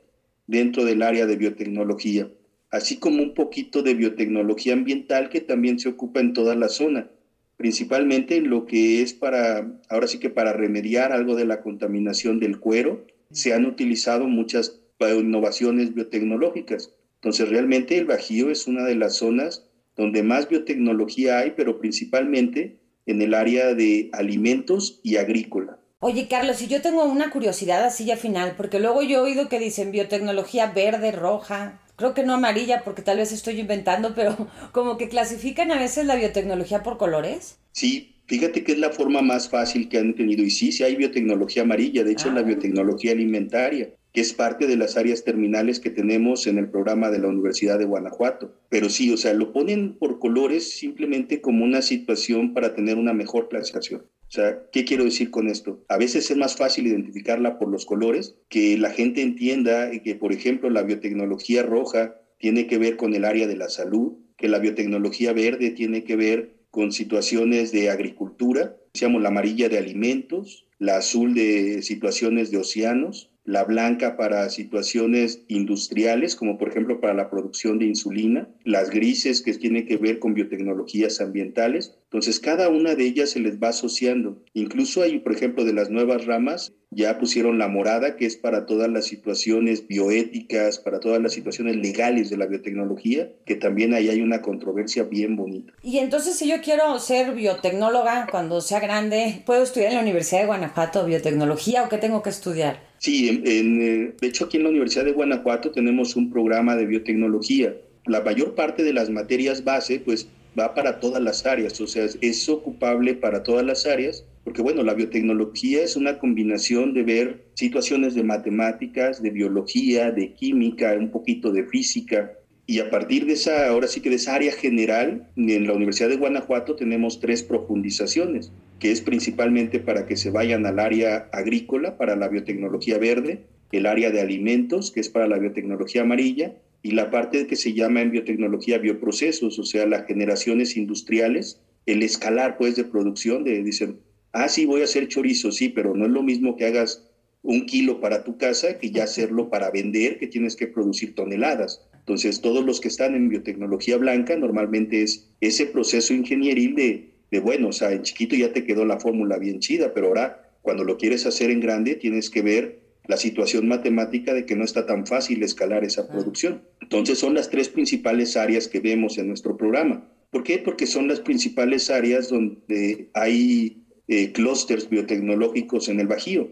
dentro 0.46 0.84
del 0.84 1.02
área 1.02 1.26
de 1.26 1.36
biotecnología, 1.36 2.28
así 2.70 2.96
como 2.96 3.22
un 3.22 3.34
poquito 3.34 3.82
de 3.82 3.94
biotecnología 3.94 4.74
ambiental 4.74 5.28
que 5.28 5.40
también 5.40 5.78
se 5.78 5.88
ocupa 5.88 6.20
en 6.20 6.32
toda 6.32 6.54
la 6.54 6.68
zona, 6.68 7.08
principalmente 7.56 8.36
en 8.36 8.50
lo 8.50 8.66
que 8.66 9.02
es 9.02 9.14
para, 9.14 9.80
ahora 9.88 10.06
sí 10.06 10.18
que 10.18 10.30
para 10.30 10.52
remediar 10.52 11.12
algo 11.12 11.34
de 11.34 11.46
la 11.46 11.62
contaminación 11.62 12.38
del 12.38 12.58
cuero, 12.58 13.06
se 13.30 13.52
han 13.52 13.64
utilizado 13.64 14.26
muchas 14.26 14.80
innovaciones 15.00 15.92
biotecnológicas. 15.92 16.90
Entonces, 17.24 17.48
realmente 17.48 17.96
el 17.96 18.04
Bajío 18.04 18.50
es 18.50 18.66
una 18.66 18.84
de 18.84 18.96
las 18.96 19.16
zonas 19.16 19.64
donde 19.96 20.22
más 20.22 20.46
biotecnología 20.46 21.38
hay, 21.38 21.54
pero 21.56 21.80
principalmente 21.80 22.80
en 23.06 23.22
el 23.22 23.32
área 23.32 23.72
de 23.72 24.10
alimentos 24.12 25.00
y 25.02 25.16
agrícola. 25.16 25.78
Oye, 26.00 26.28
Carlos, 26.28 26.56
si 26.58 26.66
yo 26.66 26.82
tengo 26.82 27.02
una 27.06 27.30
curiosidad 27.30 27.82
así 27.82 28.04
ya 28.04 28.18
final, 28.18 28.56
porque 28.58 28.78
luego 28.78 29.02
yo 29.02 29.20
he 29.20 29.30
oído 29.30 29.48
que 29.48 29.58
dicen 29.58 29.90
biotecnología 29.90 30.66
verde, 30.72 31.12
roja, 31.12 31.80
creo 31.96 32.12
que 32.12 32.24
no 32.24 32.34
amarilla, 32.34 32.84
porque 32.84 33.00
tal 33.00 33.16
vez 33.16 33.32
estoy 33.32 33.58
inventando, 33.58 34.14
pero 34.14 34.36
como 34.72 34.98
que 34.98 35.08
clasifican 35.08 35.70
a 35.70 35.78
veces 35.78 36.04
la 36.04 36.16
biotecnología 36.16 36.82
por 36.82 36.98
colores. 36.98 37.56
Sí, 37.72 38.16
fíjate 38.26 38.64
que 38.64 38.72
es 38.72 38.78
la 38.78 38.90
forma 38.90 39.22
más 39.22 39.48
fácil 39.48 39.88
que 39.88 39.96
han 39.96 40.14
tenido. 40.14 40.44
Y 40.44 40.50
sí, 40.50 40.72
sí 40.72 40.82
hay 40.82 40.94
biotecnología 40.94 41.62
amarilla, 41.62 42.04
de 42.04 42.12
hecho 42.12 42.30
la 42.30 42.40
ah. 42.40 42.44
biotecnología 42.44 43.12
alimentaria 43.12 43.94
que 44.14 44.20
es 44.20 44.32
parte 44.32 44.68
de 44.68 44.76
las 44.76 44.96
áreas 44.96 45.24
terminales 45.24 45.80
que 45.80 45.90
tenemos 45.90 46.46
en 46.46 46.56
el 46.56 46.70
programa 46.70 47.10
de 47.10 47.18
la 47.18 47.26
Universidad 47.26 47.80
de 47.80 47.84
Guanajuato. 47.84 48.54
Pero 48.68 48.88
sí, 48.88 49.10
o 49.10 49.16
sea, 49.16 49.34
lo 49.34 49.52
ponen 49.52 49.98
por 49.98 50.20
colores 50.20 50.70
simplemente 50.78 51.40
como 51.40 51.64
una 51.64 51.82
situación 51.82 52.54
para 52.54 52.76
tener 52.76 52.96
una 52.96 53.12
mejor 53.12 53.48
clasificación. 53.48 54.02
O 54.02 54.30
sea, 54.30 54.62
¿qué 54.72 54.84
quiero 54.84 55.02
decir 55.02 55.32
con 55.32 55.48
esto? 55.48 55.84
A 55.88 55.98
veces 55.98 56.30
es 56.30 56.36
más 56.36 56.56
fácil 56.56 56.86
identificarla 56.86 57.58
por 57.58 57.68
los 57.68 57.86
colores, 57.86 58.36
que 58.48 58.78
la 58.78 58.90
gente 58.90 59.20
entienda 59.20 59.90
que, 59.90 60.14
por 60.14 60.32
ejemplo, 60.32 60.70
la 60.70 60.82
biotecnología 60.82 61.64
roja 61.64 62.14
tiene 62.38 62.68
que 62.68 62.78
ver 62.78 62.96
con 62.96 63.14
el 63.14 63.24
área 63.24 63.48
de 63.48 63.56
la 63.56 63.68
salud, 63.68 64.12
que 64.36 64.48
la 64.48 64.60
biotecnología 64.60 65.32
verde 65.32 65.70
tiene 65.70 66.04
que 66.04 66.14
ver 66.14 66.54
con 66.70 66.92
situaciones 66.92 67.72
de 67.72 67.90
agricultura, 67.90 68.76
decíamos 68.92 69.22
la 69.22 69.28
amarilla 69.28 69.68
de 69.68 69.78
alimentos, 69.78 70.66
la 70.78 70.98
azul 70.98 71.34
de 71.34 71.82
situaciones 71.82 72.50
de 72.50 72.58
océanos, 72.58 73.33
la 73.44 73.64
blanca 73.64 74.16
para 74.16 74.48
situaciones 74.48 75.42
industriales, 75.48 76.34
como 76.34 76.56
por 76.56 76.68
ejemplo 76.68 77.00
para 77.00 77.14
la 77.14 77.28
producción 77.28 77.78
de 77.78 77.86
insulina, 77.86 78.48
las 78.64 78.90
grises 78.90 79.42
que 79.42 79.52
tienen 79.52 79.86
que 79.86 79.98
ver 79.98 80.18
con 80.18 80.34
biotecnologías 80.34 81.20
ambientales. 81.20 81.94
Entonces, 82.04 82.40
cada 82.40 82.68
una 82.68 82.94
de 82.94 83.04
ellas 83.04 83.30
se 83.30 83.40
les 83.40 83.60
va 83.60 83.68
asociando. 83.68 84.42
Incluso 84.54 85.02
hay, 85.02 85.18
por 85.18 85.34
ejemplo, 85.34 85.64
de 85.64 85.72
las 85.72 85.90
nuevas 85.90 86.26
ramas, 86.26 86.72
ya 86.90 87.18
pusieron 87.18 87.58
la 87.58 87.66
morada, 87.66 88.16
que 88.16 88.24
es 88.24 88.36
para 88.36 88.66
todas 88.66 88.88
las 88.88 89.06
situaciones 89.06 89.88
bioéticas, 89.88 90.78
para 90.78 91.00
todas 91.00 91.20
las 91.20 91.32
situaciones 91.32 91.76
legales 91.76 92.30
de 92.30 92.36
la 92.36 92.46
biotecnología, 92.46 93.32
que 93.44 93.56
también 93.56 93.94
ahí 93.94 94.08
hay 94.08 94.20
una 94.20 94.42
controversia 94.42 95.02
bien 95.02 95.34
bonita. 95.34 95.72
Y 95.82 95.98
entonces, 95.98 96.36
si 96.36 96.48
yo 96.48 96.60
quiero 96.62 96.98
ser 97.00 97.34
biotecnóloga 97.34 98.28
cuando 98.30 98.60
sea 98.60 98.78
grande, 98.78 99.42
¿puedo 99.44 99.64
estudiar 99.64 99.90
en 99.90 99.96
la 99.96 100.02
Universidad 100.02 100.42
de 100.42 100.46
Guanajuato 100.46 101.04
biotecnología 101.04 101.82
o 101.82 101.88
qué 101.88 101.98
tengo 101.98 102.22
que 102.22 102.30
estudiar? 102.30 102.93
Sí, 103.04 103.42
en, 103.44 103.82
eh, 103.82 104.14
de 104.18 104.26
hecho 104.26 104.46
aquí 104.46 104.56
en 104.56 104.62
la 104.62 104.70
Universidad 104.70 105.04
de 105.04 105.12
Guanajuato 105.12 105.70
tenemos 105.72 106.16
un 106.16 106.30
programa 106.30 106.74
de 106.74 106.86
biotecnología. 106.86 107.76
La 108.06 108.22
mayor 108.22 108.54
parte 108.54 108.82
de 108.82 108.94
las 108.94 109.10
materias 109.10 109.62
base 109.62 110.00
pues 110.00 110.26
va 110.58 110.72
para 110.72 111.00
todas 111.00 111.22
las 111.22 111.44
áreas, 111.44 111.78
o 111.82 111.86
sea, 111.86 112.06
es 112.22 112.48
ocupable 112.48 113.12
para 113.12 113.42
todas 113.42 113.62
las 113.62 113.84
áreas, 113.84 114.24
porque 114.42 114.62
bueno, 114.62 114.82
la 114.82 114.94
biotecnología 114.94 115.82
es 115.82 115.96
una 115.96 116.18
combinación 116.18 116.94
de 116.94 117.02
ver 117.02 117.44
situaciones 117.52 118.14
de 118.14 118.22
matemáticas, 118.22 119.20
de 119.20 119.28
biología, 119.28 120.10
de 120.10 120.32
química, 120.32 120.94
un 120.98 121.10
poquito 121.10 121.52
de 121.52 121.64
física, 121.64 122.32
y 122.66 122.78
a 122.78 122.88
partir 122.88 123.26
de 123.26 123.34
esa, 123.34 123.68
ahora 123.68 123.86
sí 123.86 124.00
que 124.00 124.08
de 124.08 124.16
esa 124.16 124.34
área 124.34 124.52
general, 124.52 125.28
en 125.36 125.66
la 125.66 125.74
Universidad 125.74 126.08
de 126.08 126.16
Guanajuato 126.16 126.74
tenemos 126.74 127.20
tres 127.20 127.42
profundizaciones, 127.42 128.50
que 128.84 128.92
es 128.92 129.00
principalmente 129.00 129.80
para 129.80 130.04
que 130.04 130.14
se 130.14 130.28
vayan 130.28 130.66
al 130.66 130.78
área 130.78 131.30
agrícola, 131.32 131.96
para 131.96 132.16
la 132.16 132.28
biotecnología 132.28 132.98
verde, 132.98 133.46
el 133.72 133.86
área 133.86 134.10
de 134.10 134.20
alimentos, 134.20 134.90
que 134.90 135.00
es 135.00 135.08
para 135.08 135.26
la 135.26 135.38
biotecnología 135.38 136.02
amarilla, 136.02 136.56
y 136.82 136.90
la 136.90 137.10
parte 137.10 137.46
que 137.46 137.56
se 137.56 137.72
llama 137.72 138.02
en 138.02 138.10
biotecnología 138.10 138.76
bioprocesos, 138.76 139.58
o 139.58 139.64
sea, 139.64 139.86
las 139.86 140.04
generaciones 140.04 140.76
industriales, 140.76 141.62
el 141.86 142.02
escalar 142.02 142.58
pues 142.58 142.76
de 142.76 142.84
producción, 142.84 143.42
de 143.42 143.62
dicen, 143.62 144.00
ah, 144.32 144.50
sí, 144.50 144.66
voy 144.66 144.82
a 144.82 144.84
hacer 144.84 145.08
chorizo, 145.08 145.50
sí, 145.50 145.70
pero 145.70 145.94
no 145.94 146.04
es 146.04 146.10
lo 146.10 146.22
mismo 146.22 146.54
que 146.54 146.66
hagas 146.66 147.10
un 147.40 147.64
kilo 147.64 148.02
para 148.02 148.22
tu 148.22 148.36
casa 148.36 148.76
que 148.76 148.90
ya 148.90 149.04
hacerlo 149.04 149.48
para 149.48 149.70
vender, 149.70 150.18
que 150.18 150.26
tienes 150.26 150.56
que 150.56 150.66
producir 150.66 151.14
toneladas. 151.14 151.80
Entonces, 152.00 152.42
todos 152.42 152.62
los 152.62 152.82
que 152.82 152.88
están 152.88 153.14
en 153.14 153.30
biotecnología 153.30 153.96
blanca 153.96 154.36
normalmente 154.36 155.02
es 155.02 155.30
ese 155.40 155.64
proceso 155.64 156.12
ingenieril 156.12 156.74
de, 156.74 157.13
de 157.30 157.40
bueno, 157.40 157.68
o 157.68 157.72
sea, 157.72 157.92
en 157.92 158.02
chiquito 158.02 158.36
ya 158.36 158.52
te 158.52 158.64
quedó 158.64 158.84
la 158.84 159.00
fórmula 159.00 159.38
bien 159.38 159.60
chida, 159.60 159.92
pero 159.92 160.08
ahora 160.08 160.50
cuando 160.62 160.84
lo 160.84 160.96
quieres 160.96 161.26
hacer 161.26 161.50
en 161.50 161.60
grande 161.60 161.94
tienes 161.94 162.30
que 162.30 162.42
ver 162.42 162.80
la 163.06 163.16
situación 163.16 163.68
matemática 163.68 164.32
de 164.32 164.46
que 164.46 164.56
no 164.56 164.64
está 164.64 164.86
tan 164.86 165.06
fácil 165.06 165.42
escalar 165.42 165.84
esa 165.84 166.08
producción. 166.08 166.62
Entonces, 166.80 167.18
son 167.18 167.34
las 167.34 167.50
tres 167.50 167.68
principales 167.68 168.34
áreas 168.34 168.66
que 168.66 168.80
vemos 168.80 169.18
en 169.18 169.28
nuestro 169.28 169.58
programa. 169.58 170.08
¿Por 170.30 170.42
qué? 170.42 170.58
Porque 170.58 170.86
son 170.86 171.06
las 171.06 171.20
principales 171.20 171.90
áreas 171.90 172.30
donde 172.30 173.10
hay 173.12 173.84
eh, 174.08 174.32
clústeres 174.32 174.88
biotecnológicos 174.88 175.88
en 175.90 176.00
el 176.00 176.06
Bajío 176.06 176.50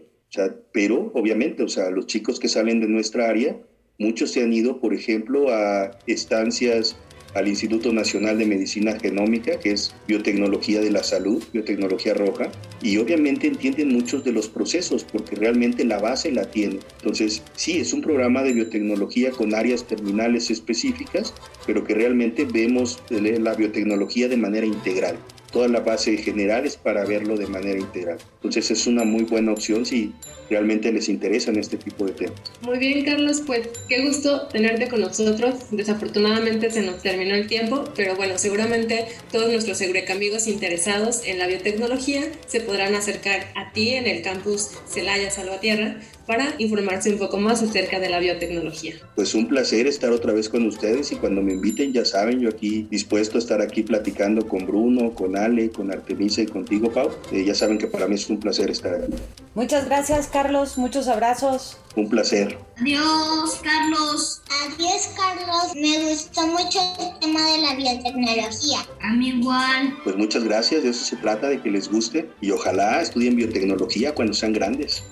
pero 0.71 1.11
obviamente, 1.13 1.63
o 1.63 1.67
sea, 1.67 1.89
los 1.89 2.07
chicos 2.07 2.39
que 2.39 2.49
salen 2.49 2.79
de 2.79 2.87
nuestra 2.87 3.29
área, 3.29 3.57
muchos 3.99 4.31
se 4.31 4.41
han 4.41 4.53
ido, 4.53 4.79
por 4.79 4.93
ejemplo, 4.93 5.49
a 5.49 5.91
estancias 6.07 6.95
al 7.33 7.47
Instituto 7.47 7.91
Nacional 7.91 8.37
de 8.37 8.45
Medicina 8.45 8.97
Genómica, 8.99 9.59
que 9.59 9.71
es 9.71 9.93
biotecnología 10.07 10.81
de 10.81 10.91
la 10.91 11.03
salud, 11.03 11.43
biotecnología 11.51 12.13
roja, 12.13 12.51
y 12.81 12.97
obviamente 12.97 13.47
entienden 13.47 13.89
muchos 13.89 14.23
de 14.23 14.31
los 14.31 14.47
procesos 14.47 15.03
porque 15.03 15.35
realmente 15.35 15.85
la 15.85 15.99
base 15.99 16.31
la 16.31 16.49
tienen. 16.49 16.79
Entonces, 16.97 17.43
sí, 17.55 17.79
es 17.79 17.93
un 17.93 18.01
programa 18.01 18.43
de 18.43 18.53
biotecnología 18.53 19.31
con 19.31 19.55
áreas 19.55 19.87
terminales 19.87 20.51
específicas, 20.51 21.33
pero 21.65 21.83
que 21.83 21.93
realmente 21.93 22.45
vemos 22.45 23.01
la 23.09 23.53
biotecnología 23.53 24.27
de 24.27 24.37
manera 24.37 24.65
integral 24.65 25.17
toda 25.53 25.67
la 25.67 25.79
base 25.79 26.17
general 26.17 26.65
es 26.65 26.75
para 26.75 27.05
verlo 27.05 27.37
de 27.37 27.47
manera 27.47 27.79
integral. 27.79 28.17
Entonces 28.35 28.71
es 28.71 28.87
una 28.87 29.03
muy 29.03 29.23
buena 29.23 29.53
opción 29.53 29.85
si 29.85 30.11
realmente 30.49 30.91
les 30.91 31.07
interesan 31.07 31.57
este 31.57 31.77
tipo 31.77 32.05
de 32.05 32.13
temas. 32.13 32.41
Muy 32.61 32.79
bien, 32.79 33.05
Carlos, 33.05 33.41
pues 33.45 33.69
qué 33.87 34.05
gusto 34.05 34.47
tenerte 34.47 34.89
con 34.89 35.01
nosotros. 35.01 35.55
Desafortunadamente 35.71 36.71
se 36.71 36.81
nos 36.81 37.01
terminó 37.01 37.35
el 37.35 37.47
tiempo, 37.47 37.85
pero 37.95 38.15
bueno, 38.15 38.37
seguramente 38.37 39.05
todos 39.31 39.49
nuestros 39.49 39.79
Eureka 39.81 40.13
amigos 40.13 40.47
interesados 40.47 41.21
en 41.25 41.37
la 41.37 41.47
biotecnología 41.47 42.23
se 42.47 42.59
podrán 42.59 42.95
acercar 42.95 43.47
a 43.55 43.71
ti 43.71 43.91
en 43.91 44.07
el 44.07 44.23
campus 44.23 44.71
Celaya 44.87 45.29
Salvatierra 45.29 45.97
para 46.25 46.55
informarse 46.57 47.11
un 47.11 47.19
poco 47.19 47.37
más 47.37 47.61
acerca 47.61 47.99
de 47.99 48.09
la 48.09 48.19
biotecnología. 48.19 48.95
Pues 49.15 49.33
un 49.35 49.47
placer 49.47 49.87
estar 49.87 50.11
otra 50.11 50.33
vez 50.33 50.49
con 50.49 50.65
ustedes 50.65 51.11
y 51.11 51.15
cuando 51.15 51.41
me 51.41 51.53
inviten 51.53 51.93
ya 51.93 52.05
saben, 52.05 52.39
yo 52.39 52.49
aquí 52.49 52.87
dispuesto 52.89 53.37
a 53.37 53.39
estar 53.39 53.61
aquí 53.61 53.83
platicando 53.83 54.47
con 54.47 54.65
Bruno, 54.65 55.13
con 55.13 55.37
Ale, 55.37 55.69
con 55.69 55.91
Artemisa 55.91 56.41
y 56.41 56.45
contigo, 56.45 56.91
Pau. 56.91 57.09
Eh, 57.31 57.43
ya 57.45 57.55
saben 57.55 57.77
que 57.77 57.87
para 57.87 58.07
mí 58.07 58.15
es 58.15 58.29
un 58.29 58.39
placer 58.39 58.69
estar 58.69 58.95
aquí. 58.95 59.13
Muchas 59.55 59.85
gracias, 59.85 60.27
Carlos. 60.27 60.77
Muchos 60.77 61.07
abrazos. 61.07 61.77
Un 61.95 62.09
placer. 62.09 62.57
Adiós, 62.77 63.61
Carlos. 63.61 64.41
Adiós, 64.65 65.09
Carlos. 65.15 65.75
Me 65.75 66.09
gustó 66.09 66.47
mucho 66.47 66.79
el 66.99 67.19
tema 67.19 67.51
de 67.51 67.57
la 67.59 67.75
biotecnología. 67.75 68.79
A 69.01 69.13
mí 69.13 69.29
igual. 69.29 69.95
Pues 70.03 70.15
muchas 70.15 70.43
gracias. 70.43 70.83
De 70.83 70.89
eso 70.89 71.05
se 71.05 71.17
trata, 71.17 71.49
de 71.49 71.61
que 71.61 71.69
les 71.69 71.91
guste 71.91 72.29
y 72.41 72.49
ojalá 72.49 73.01
estudien 73.01 73.35
biotecnología 73.35 74.15
cuando 74.15 74.33
sean 74.33 74.53
grandes. 74.53 75.03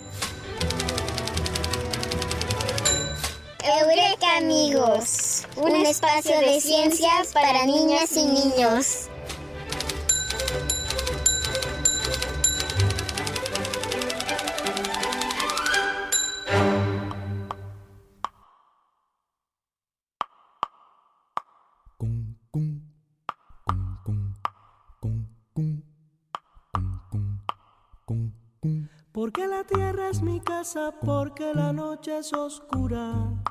Eureka 3.63 4.37
amigos, 4.37 5.45
un 5.55 5.75
espacio 5.85 6.39
de 6.39 6.59
ciencias 6.59 7.27
para 7.31 7.63
niñas 7.65 8.17
y 8.17 8.25
niños. 8.25 9.07
Porque 29.11 29.45
la 29.45 29.63
tierra 29.65 30.09
es 30.09 30.23
mi 30.23 30.39
casa, 30.39 30.95
porque 31.05 31.53
la 31.53 31.71
noche 31.71 32.17
es 32.17 32.33
oscura. 32.33 33.50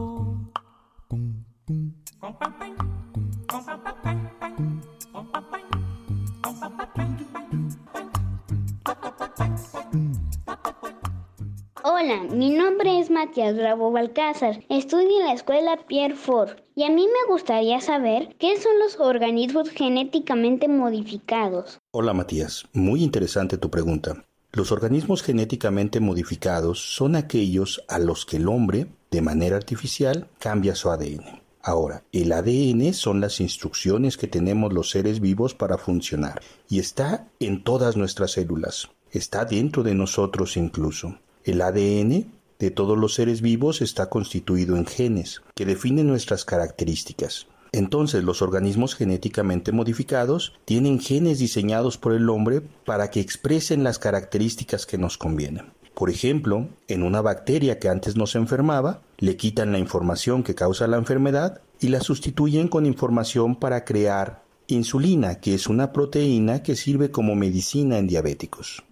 Hola, 11.83 12.23
mi 12.31 12.51
nombre 12.51 12.99
es 12.99 13.09
Matías 13.09 13.55
Bravo 13.55 13.91
Balcázar. 13.91 14.63
Estudio 14.69 15.19
en 15.19 15.25
la 15.25 15.33
escuela 15.33 15.79
Pierre 15.87 16.15
Ford. 16.15 16.51
Y 16.75 16.83
a 16.83 16.89
mí 16.89 17.07
me 17.07 17.31
gustaría 17.33 17.81
saber 17.81 18.35
qué 18.39 18.59
son 18.59 18.77
los 18.79 18.99
organismos 18.99 19.69
genéticamente 19.69 20.67
modificados. 20.67 21.79
Hola 21.91 22.13
Matías, 22.13 22.65
muy 22.73 23.03
interesante 23.03 23.57
tu 23.57 23.69
pregunta. 23.69 24.23
Los 24.51 24.71
organismos 24.71 25.23
genéticamente 25.23 25.99
modificados 25.99 26.95
son 26.95 27.15
aquellos 27.15 27.83
a 27.87 27.99
los 27.99 28.25
que 28.25 28.37
el 28.37 28.47
hombre, 28.47 28.87
de 29.09 29.21
manera 29.21 29.55
artificial, 29.55 30.27
cambia 30.39 30.75
su 30.75 30.91
ADN. 30.91 31.40
Ahora, 31.63 32.03
el 32.11 32.31
ADN 32.31 32.93
son 32.93 33.21
las 33.21 33.39
instrucciones 33.39 34.17
que 34.17 34.27
tenemos 34.27 34.73
los 34.73 34.89
seres 34.89 35.19
vivos 35.19 35.53
para 35.53 35.77
funcionar 35.77 36.41
y 36.67 36.79
está 36.79 37.27
en 37.39 37.63
todas 37.63 37.97
nuestras 37.97 38.31
células, 38.31 38.89
está 39.11 39.45
dentro 39.45 39.83
de 39.83 39.93
nosotros 39.93 40.57
incluso. 40.57 41.19
El 41.43 41.61
ADN 41.61 42.31
de 42.57 42.71
todos 42.71 42.97
los 42.97 43.13
seres 43.13 43.41
vivos 43.41 43.81
está 43.81 44.09
constituido 44.09 44.75
en 44.75 44.85
genes 44.85 45.41
que 45.55 45.65
definen 45.65 46.07
nuestras 46.07 46.45
características. 46.45 47.47
Entonces 47.73 48.23
los 48.23 48.41
organismos 48.41 48.95
genéticamente 48.95 49.71
modificados 49.71 50.59
tienen 50.65 50.99
genes 50.99 51.39
diseñados 51.39 51.97
por 51.97 52.13
el 52.13 52.29
hombre 52.29 52.61
para 52.61 53.09
que 53.09 53.21
expresen 53.21 53.83
las 53.83 53.97
características 53.97 54.85
que 54.85 54.97
nos 54.97 55.17
convienen. 55.17 55.73
Por 55.93 56.09
ejemplo, 56.09 56.67
en 56.87 57.03
una 57.03 57.21
bacteria 57.21 57.79
que 57.79 57.89
antes 57.89 58.15
nos 58.15 58.35
enfermaba, 58.35 59.01
le 59.19 59.35
quitan 59.37 59.71
la 59.71 59.79
información 59.79 60.43
que 60.43 60.55
causa 60.55 60.87
la 60.87 60.97
enfermedad 60.97 61.61
y 61.79 61.89
la 61.89 61.99
sustituyen 61.99 62.67
con 62.67 62.85
información 62.85 63.55
para 63.55 63.85
crear 63.85 64.41
insulina, 64.67 65.39
que 65.39 65.53
es 65.53 65.67
una 65.67 65.91
proteína 65.91 66.63
que 66.63 66.75
sirve 66.75 67.11
como 67.11 67.35
medicina 67.35 67.97
en 67.97 68.07
diabéticos. 68.07 68.83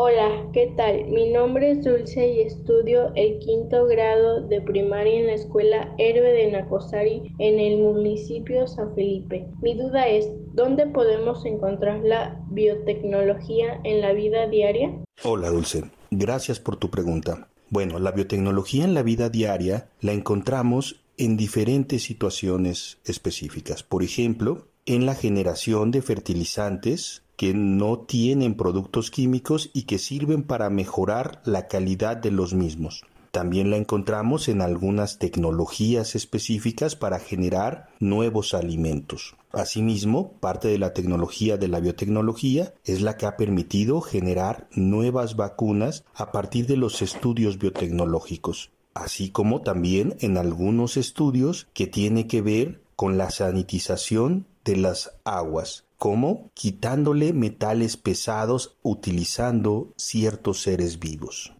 Hola, 0.00 0.48
¿qué 0.52 0.72
tal? 0.76 1.06
Mi 1.08 1.32
nombre 1.32 1.72
es 1.72 1.82
Dulce 1.82 2.24
y 2.24 2.40
estudio 2.42 3.10
el 3.16 3.40
quinto 3.40 3.84
grado 3.86 4.46
de 4.46 4.60
primaria 4.60 5.18
en 5.18 5.26
la 5.26 5.34
escuela 5.34 5.92
Héroe 5.98 6.32
de 6.32 6.52
Nacosari 6.52 7.34
en 7.40 7.58
el 7.58 7.78
municipio 7.78 8.68
San 8.68 8.94
Felipe. 8.94 9.48
Mi 9.60 9.74
duda 9.74 10.06
es, 10.06 10.30
¿dónde 10.58 10.86
podemos 10.86 11.46
encontrar 11.46 12.00
la 12.02 12.42
biotecnología 12.50 13.80
en 13.84 14.00
la 14.00 14.12
vida 14.12 14.48
diaria? 14.48 14.90
Hola 15.22 15.50
Dulce, 15.50 15.84
gracias 16.10 16.58
por 16.58 16.76
tu 16.76 16.90
pregunta. 16.90 17.46
Bueno, 17.70 18.00
la 18.00 18.10
biotecnología 18.10 18.82
en 18.82 18.92
la 18.92 19.04
vida 19.04 19.28
diaria 19.28 19.88
la 20.00 20.12
encontramos 20.12 21.00
en 21.16 21.36
diferentes 21.36 22.02
situaciones 22.02 22.98
específicas. 23.04 23.84
Por 23.84 24.02
ejemplo, 24.02 24.66
en 24.84 25.06
la 25.06 25.14
generación 25.14 25.92
de 25.92 26.02
fertilizantes 26.02 27.22
que 27.36 27.54
no 27.54 28.00
tienen 28.00 28.56
productos 28.56 29.12
químicos 29.12 29.70
y 29.72 29.82
que 29.82 29.98
sirven 29.98 30.42
para 30.42 30.70
mejorar 30.70 31.40
la 31.44 31.68
calidad 31.68 32.16
de 32.16 32.32
los 32.32 32.52
mismos. 32.52 33.04
También 33.30 33.70
la 33.70 33.76
encontramos 33.76 34.48
en 34.48 34.62
algunas 34.62 35.18
tecnologías 35.18 36.14
específicas 36.14 36.96
para 36.96 37.18
generar 37.18 37.88
nuevos 38.00 38.54
alimentos. 38.54 39.36
Asimismo, 39.52 40.32
parte 40.40 40.68
de 40.68 40.78
la 40.78 40.92
tecnología 40.92 41.56
de 41.56 41.68
la 41.68 41.80
biotecnología 41.80 42.74
es 42.84 43.00
la 43.00 43.16
que 43.16 43.26
ha 43.26 43.36
permitido 43.36 44.00
generar 44.00 44.68
nuevas 44.72 45.36
vacunas 45.36 46.04
a 46.14 46.32
partir 46.32 46.66
de 46.66 46.76
los 46.76 47.02
estudios 47.02 47.58
biotecnológicos, 47.58 48.70
así 48.94 49.30
como 49.30 49.62
también 49.62 50.16
en 50.20 50.36
algunos 50.36 50.96
estudios 50.96 51.68
que 51.72 51.86
tiene 51.86 52.26
que 52.26 52.42
ver 52.42 52.82
con 52.96 53.16
la 53.16 53.30
sanitización 53.30 54.46
de 54.64 54.76
las 54.76 55.12
aguas, 55.24 55.84
como 55.96 56.50
quitándole 56.52 57.32
metales 57.32 57.96
pesados 57.96 58.76
utilizando 58.82 59.92
ciertos 59.96 60.62
seres 60.62 60.98
vivos. 60.98 61.54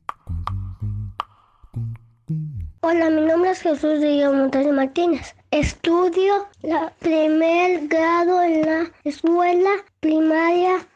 Hola, 2.91 3.11
mi 3.11 3.21
nombre 3.21 3.51
es 3.51 3.61
Jesús 3.61 4.01
de 4.01 4.27
Montes 4.31 4.67
Martínez. 4.73 5.35
Estudio 5.51 6.47
la 6.63 6.91
primer 7.01 7.87
grado 7.87 8.43
en 8.43 8.63
la 8.63 8.91
escuela 9.05 9.69
primaria 10.01 10.89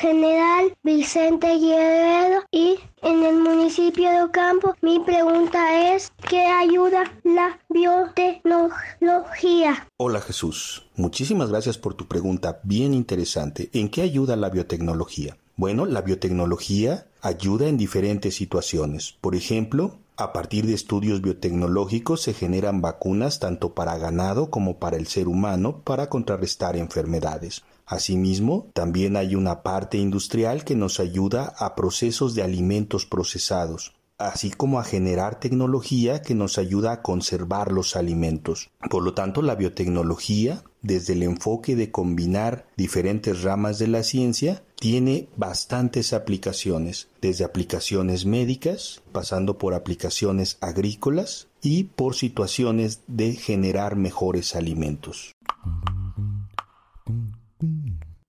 general 0.00 0.74
Vicente 0.82 1.58
Guerrero 1.58 2.44
y 2.50 2.76
en 3.02 3.24
el 3.24 3.36
municipio 3.36 4.08
de 4.08 4.22
Ocampo. 4.22 4.74
Mi 4.80 5.00
pregunta 5.00 5.94
es, 5.94 6.14
¿qué 6.30 6.46
ayuda 6.46 7.12
la 7.24 7.60
biotecnología? 7.68 9.86
Hola 9.98 10.22
Jesús, 10.22 10.86
muchísimas 10.96 11.50
gracias 11.50 11.76
por 11.76 11.92
tu 11.92 12.08
pregunta 12.08 12.60
bien 12.62 12.94
interesante. 12.94 13.68
¿En 13.74 13.90
qué 13.90 14.00
ayuda 14.00 14.34
la 14.36 14.48
biotecnología? 14.48 15.36
Bueno, 15.56 15.84
la 15.84 16.00
biotecnología 16.00 17.06
ayuda 17.20 17.68
en 17.68 17.76
diferentes 17.76 18.34
situaciones. 18.34 19.18
Por 19.20 19.34
ejemplo, 19.34 19.98
a 20.16 20.32
partir 20.32 20.66
de 20.66 20.74
estudios 20.74 21.22
biotecnológicos 21.22 22.22
se 22.22 22.34
generan 22.34 22.80
vacunas 22.80 23.40
tanto 23.40 23.74
para 23.74 23.98
ganado 23.98 24.50
como 24.50 24.78
para 24.78 24.96
el 24.96 25.06
ser 25.06 25.28
humano 25.28 25.82
para 25.82 26.08
contrarrestar 26.08 26.76
enfermedades. 26.76 27.62
Asimismo, 27.86 28.68
también 28.72 29.16
hay 29.16 29.34
una 29.34 29.62
parte 29.62 29.98
industrial 29.98 30.64
que 30.64 30.76
nos 30.76 31.00
ayuda 31.00 31.54
a 31.58 31.74
procesos 31.74 32.34
de 32.34 32.42
alimentos 32.42 33.06
procesados 33.06 33.92
así 34.18 34.50
como 34.50 34.78
a 34.78 34.84
generar 34.84 35.40
tecnología 35.40 36.22
que 36.22 36.34
nos 36.34 36.58
ayuda 36.58 36.92
a 36.92 37.02
conservar 37.02 37.72
los 37.72 37.96
alimentos. 37.96 38.70
Por 38.90 39.02
lo 39.02 39.14
tanto, 39.14 39.42
la 39.42 39.56
biotecnología, 39.56 40.62
desde 40.82 41.14
el 41.14 41.22
enfoque 41.22 41.76
de 41.76 41.90
combinar 41.90 42.66
diferentes 42.76 43.42
ramas 43.42 43.78
de 43.78 43.88
la 43.88 44.02
ciencia, 44.02 44.62
tiene 44.84 45.28
bastantes 45.38 46.12
aplicaciones, 46.12 47.08
desde 47.22 47.46
aplicaciones 47.46 48.26
médicas, 48.26 49.00
pasando 49.12 49.56
por 49.56 49.72
aplicaciones 49.72 50.58
agrícolas 50.60 51.48
y 51.62 51.84
por 51.84 52.14
situaciones 52.14 53.00
de 53.06 53.32
generar 53.32 53.96
mejores 53.96 54.54
alimentos. 54.54 55.32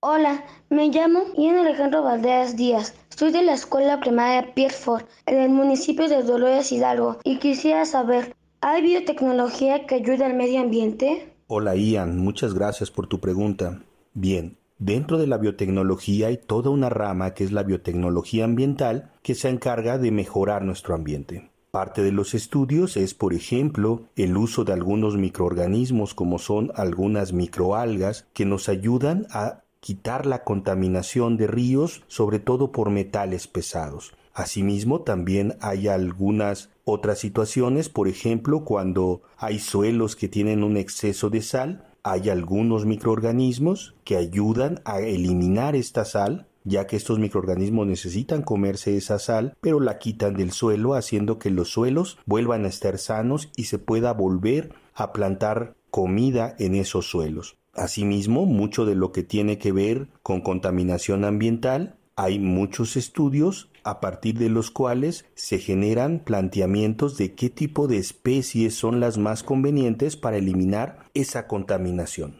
Hola, 0.00 0.46
me 0.70 0.88
llamo 0.88 1.24
Ian 1.36 1.58
Alejandro 1.58 2.02
Valderas 2.02 2.56
Díaz. 2.56 2.94
Estudio 3.10 3.40
en 3.40 3.46
la 3.46 3.52
escuela 3.52 4.00
primaria 4.00 4.54
Pierfort, 4.54 5.06
en 5.26 5.38
el 5.38 5.50
municipio 5.50 6.08
de 6.08 6.22
Dolores 6.22 6.72
Hidalgo, 6.72 7.18
y 7.22 7.38
quisiera 7.38 7.84
saber, 7.84 8.34
¿hay 8.62 8.80
biotecnología 8.80 9.84
que 9.86 9.96
ayude 9.96 10.24
al 10.24 10.32
medio 10.32 10.60
ambiente? 10.60 11.34
Hola 11.48 11.76
Ian, 11.76 12.16
muchas 12.16 12.54
gracias 12.54 12.90
por 12.90 13.08
tu 13.08 13.20
pregunta. 13.20 13.82
Bien, 14.14 14.56
dentro 14.78 15.18
de 15.18 15.26
la 15.26 15.38
biotecnología 15.38 16.28
hay 16.28 16.38
toda 16.38 16.70
una 16.70 16.88
rama 16.88 17.34
que 17.34 17.44
es 17.44 17.52
la 17.52 17.62
biotecnología 17.62 18.44
ambiental 18.44 19.12
que 19.22 19.34
se 19.34 19.48
encarga 19.48 19.98
de 19.98 20.10
mejorar 20.10 20.64
nuestro 20.64 20.94
ambiente. 20.94 21.50
Parte 21.70 22.02
de 22.02 22.12
los 22.12 22.34
estudios 22.34 22.96
es, 22.96 23.12
por 23.12 23.34
ejemplo, 23.34 24.04
el 24.16 24.36
uso 24.36 24.64
de 24.64 24.72
algunos 24.72 25.16
microorganismos 25.16 26.14
como 26.14 26.38
son 26.38 26.72
algunas 26.74 27.32
microalgas 27.32 28.26
que 28.32 28.46
nos 28.46 28.68
ayudan 28.68 29.26
a 29.30 29.62
quitar 29.80 30.26
la 30.26 30.42
contaminación 30.42 31.36
de 31.36 31.46
ríos, 31.46 32.02
sobre 32.06 32.38
todo 32.38 32.72
por 32.72 32.90
metales 32.90 33.46
pesados. 33.46 34.14
Asimismo, 34.32 35.00
también 35.00 35.56
hay 35.60 35.88
algunas 35.88 36.70
otras 36.84 37.18
situaciones, 37.18 37.88
por 37.88 38.06
ejemplo, 38.06 38.64
cuando 38.64 39.22
hay 39.38 39.58
suelos 39.58 40.14
que 40.14 40.28
tienen 40.28 40.62
un 40.62 40.76
exceso 40.76 41.30
de 41.30 41.40
sal, 41.40 41.85
hay 42.08 42.30
algunos 42.30 42.86
microorganismos 42.86 43.96
que 44.04 44.16
ayudan 44.16 44.80
a 44.84 45.00
eliminar 45.00 45.74
esta 45.74 46.04
sal, 46.04 46.46
ya 46.62 46.86
que 46.86 46.94
estos 46.94 47.18
microorganismos 47.18 47.84
necesitan 47.84 48.42
comerse 48.42 48.96
esa 48.96 49.18
sal, 49.18 49.56
pero 49.60 49.80
la 49.80 49.98
quitan 49.98 50.34
del 50.34 50.52
suelo, 50.52 50.94
haciendo 50.94 51.40
que 51.40 51.50
los 51.50 51.68
suelos 51.68 52.16
vuelvan 52.24 52.64
a 52.64 52.68
estar 52.68 52.98
sanos 52.98 53.50
y 53.56 53.64
se 53.64 53.80
pueda 53.80 54.12
volver 54.12 54.72
a 54.94 55.12
plantar 55.12 55.74
comida 55.90 56.54
en 56.60 56.76
esos 56.76 57.10
suelos. 57.10 57.56
Asimismo, 57.74 58.46
mucho 58.46 58.86
de 58.86 58.94
lo 58.94 59.10
que 59.10 59.24
tiene 59.24 59.58
que 59.58 59.72
ver 59.72 60.06
con 60.22 60.42
contaminación 60.42 61.24
ambiental, 61.24 61.96
hay 62.14 62.38
muchos 62.38 62.96
estudios 62.96 63.68
a 63.86 64.00
partir 64.00 64.36
de 64.36 64.50
los 64.50 64.72
cuales 64.72 65.24
se 65.34 65.58
generan 65.58 66.18
planteamientos 66.18 67.16
de 67.16 67.34
qué 67.34 67.50
tipo 67.50 67.86
de 67.86 67.98
especies 67.98 68.74
son 68.74 68.98
las 68.98 69.16
más 69.16 69.44
convenientes 69.44 70.16
para 70.16 70.38
eliminar 70.38 70.98
esa 71.14 71.46
contaminación. 71.46 72.34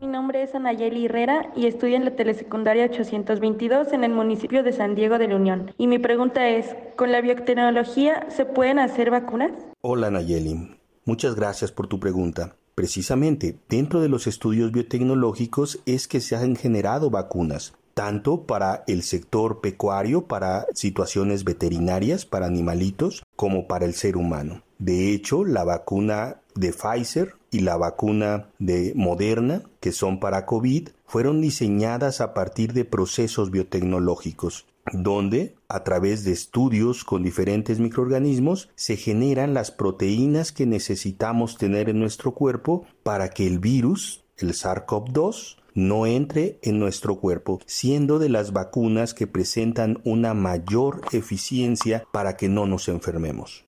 Mi 0.00 0.06
nombre 0.06 0.42
es 0.42 0.54
Anayeli 0.54 1.04
Herrera 1.04 1.52
y 1.54 1.66
estudio 1.66 1.96
en 1.96 2.06
la 2.06 2.16
telesecundaria 2.16 2.86
822 2.86 3.92
en 3.92 4.02
el 4.02 4.12
municipio 4.12 4.62
de 4.62 4.72
San 4.72 4.94
Diego 4.94 5.18
de 5.18 5.28
la 5.28 5.36
Unión. 5.36 5.74
Y 5.76 5.86
mi 5.86 5.98
pregunta 5.98 6.48
es, 6.48 6.74
¿con 6.96 7.12
la 7.12 7.20
biotecnología 7.20 8.26
se 8.30 8.46
pueden 8.46 8.78
hacer 8.78 9.10
vacunas? 9.10 9.52
Hola 9.82 10.10
Nayeli, 10.10 10.78
muchas 11.04 11.34
gracias 11.34 11.70
por 11.70 11.86
tu 11.86 12.00
pregunta. 12.00 12.56
Precisamente, 12.74 13.58
dentro 13.68 14.00
de 14.00 14.08
los 14.08 14.26
estudios 14.26 14.72
biotecnológicos 14.72 15.80
es 15.84 16.08
que 16.08 16.20
se 16.20 16.34
han 16.34 16.56
generado 16.56 17.10
vacunas, 17.10 17.74
tanto 18.00 18.44
para 18.44 18.82
el 18.86 19.02
sector 19.02 19.60
pecuario, 19.60 20.24
para 20.24 20.64
situaciones 20.72 21.44
veterinarias, 21.44 22.24
para 22.24 22.46
animalitos, 22.46 23.22
como 23.36 23.68
para 23.68 23.84
el 23.84 23.92
ser 23.92 24.16
humano. 24.16 24.62
De 24.78 25.12
hecho, 25.12 25.44
la 25.44 25.64
vacuna 25.64 26.40
de 26.54 26.72
Pfizer 26.72 27.34
y 27.50 27.60
la 27.60 27.76
vacuna 27.76 28.48
de 28.58 28.94
Moderna, 28.96 29.64
que 29.80 29.92
son 29.92 30.18
para 30.18 30.46
COVID, 30.46 30.88
fueron 31.04 31.42
diseñadas 31.42 32.22
a 32.22 32.32
partir 32.32 32.72
de 32.72 32.86
procesos 32.86 33.50
biotecnológicos 33.50 34.64
donde 34.92 35.54
a 35.68 35.84
través 35.84 36.24
de 36.24 36.32
estudios 36.32 37.04
con 37.04 37.22
diferentes 37.22 37.80
microorganismos 37.80 38.70
se 38.76 38.96
generan 38.96 39.52
las 39.52 39.70
proteínas 39.70 40.52
que 40.52 40.64
necesitamos 40.64 41.58
tener 41.58 41.90
en 41.90 42.00
nuestro 42.00 42.32
cuerpo 42.32 42.86
para 43.02 43.28
que 43.28 43.46
el 43.46 43.58
virus, 43.58 44.24
el 44.38 44.54
SARS-CoV-2, 44.54 45.59
no 45.74 46.06
entre 46.06 46.58
en 46.62 46.78
nuestro 46.78 47.20
cuerpo, 47.20 47.60
siendo 47.66 48.18
de 48.18 48.28
las 48.28 48.52
vacunas 48.52 49.14
que 49.14 49.26
presentan 49.26 50.00
una 50.04 50.34
mayor 50.34 51.02
eficiencia 51.12 52.04
para 52.12 52.36
que 52.36 52.48
no 52.48 52.66
nos 52.66 52.88
enfermemos. 52.88 53.66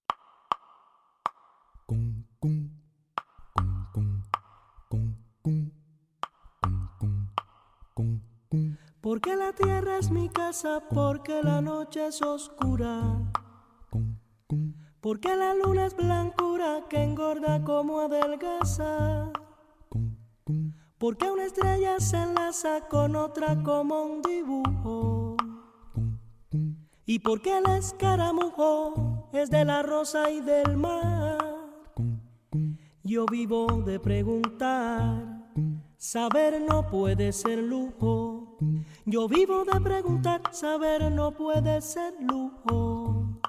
Porque 9.00 9.34
la 9.36 9.52
tierra 9.52 9.98
es 9.98 10.10
mi 10.10 10.28
casa, 10.28 10.80
porque 10.94 11.42
la 11.42 11.60
noche 11.60 12.06
es 12.06 12.22
oscura. 12.22 13.18
Porque 15.00 15.34
la 15.34 15.54
luna 15.54 15.86
es 15.86 15.96
blancura 15.96 16.84
que 16.88 17.02
engorda 17.02 17.64
como 17.64 18.00
adelgaza. 18.00 19.32
Porque 21.02 21.28
una 21.28 21.46
estrella 21.46 21.98
se 21.98 22.16
enlaza 22.16 22.86
con 22.88 23.16
otra 23.16 23.60
como 23.64 24.04
un 24.04 24.22
dibujo. 24.22 25.36
Y 27.04 27.18
porque 27.18 27.58
el 27.58 27.66
escaramujo 27.72 29.28
es 29.32 29.50
de 29.50 29.64
la 29.64 29.82
rosa 29.82 30.30
y 30.30 30.40
del 30.40 30.76
mar. 30.76 31.38
Yo 33.02 33.26
vivo 33.26 33.66
de 33.84 33.98
preguntar 33.98 35.42
Saber 35.98 36.60
no 36.60 36.86
puede 36.86 37.32
ser 37.32 37.58
lujo. 37.58 38.56
Yo 39.04 39.26
vivo 39.26 39.64
de 39.64 39.80
preguntar, 39.80 40.40
saber 40.52 41.10
no 41.10 41.32
puede 41.32 41.80
ser 41.80 42.14
lujo. 42.20 43.40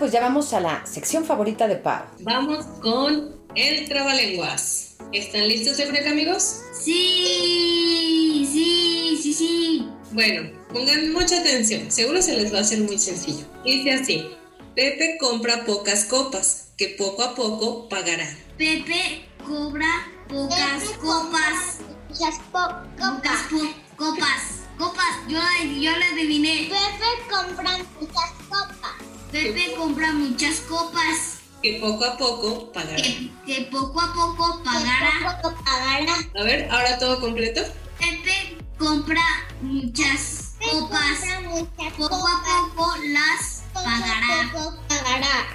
Pues 0.00 0.10
ya 0.12 0.20
vamos 0.20 0.52
a 0.54 0.60
la 0.60 0.84
sección 0.86 1.24
favorita 1.26 1.68
de 1.68 1.76
Pau. 1.76 2.02
Vamos 2.20 2.64
con 2.82 3.36
el 3.54 3.86
trabalenguas. 3.88 4.96
¿Están 5.12 5.46
listos 5.46 5.76
de 5.76 5.86
break, 5.86 6.06
amigos? 6.06 6.62
Sí, 6.72 8.48
sí, 8.50 9.18
sí, 9.22 9.32
sí. 9.34 9.88
Bueno, 10.12 10.50
pongan 10.72 11.12
mucha 11.12 11.38
atención, 11.40 11.90
seguro 11.90 12.22
se 12.22 12.36
les 12.36 12.52
va 12.52 12.58
a 12.58 12.60
hacer 12.62 12.80
muy 12.80 12.98
sencillo. 12.98 13.44
Dice 13.64 13.92
así, 13.92 14.26
Pepe 14.74 15.18
compra 15.20 15.64
pocas 15.66 16.04
copas, 16.06 16.72
que 16.78 16.88
poco 16.98 17.22
a 17.22 17.34
poco 17.34 17.88
pagará. 17.88 18.26
Pepe 18.56 19.26
cobra 19.46 19.86
pocas 20.28 20.84
copas. 21.00 21.78
Muchas 22.08 22.38
po- 22.50 22.58
Pocas 22.96 23.42
copas. 23.42 23.46
po- 23.50 23.96
copas. 24.04 24.42
Copas, 24.78 25.14
yo, 25.28 25.38
la- 25.38 25.64
yo 25.78 25.90
la 25.98 26.06
adiviné. 26.14 26.70
Pepe 26.70 27.30
compra 27.30 27.76
muchas 28.00 28.30
copas. 28.48 29.09
Pepe 29.32 29.74
compra 29.76 30.12
muchas 30.12 30.60
copas. 30.60 31.38
Que 31.62 31.74
poco 31.80 32.04
a 32.04 32.16
poco 32.16 32.72
pagará. 32.72 32.96
Que, 32.96 33.30
que 33.46 33.62
poco 33.70 34.00
a 34.00 34.12
poco 34.14 34.62
pagará. 34.64 35.40
Poco 35.42 35.54
pagará. 35.64 36.14
A 36.38 36.42
ver, 36.42 36.68
ahora 36.70 36.98
todo 36.98 37.20
completo. 37.20 37.60
Pepe 37.98 38.56
compra 38.78 39.22
muchas 39.60 40.54
Pepe 40.58 40.70
copas. 40.72 41.00
compra 41.20 41.40
muchas 41.50 41.92
Poco 41.98 42.08
copas. 42.08 42.32
a 42.48 42.74
poco 42.74 42.96
las 43.04 43.62
Poco 43.74 43.86
a 43.86 44.00
pagará. 44.00 44.52
poco 44.52 44.82
pagará. 44.88 45.46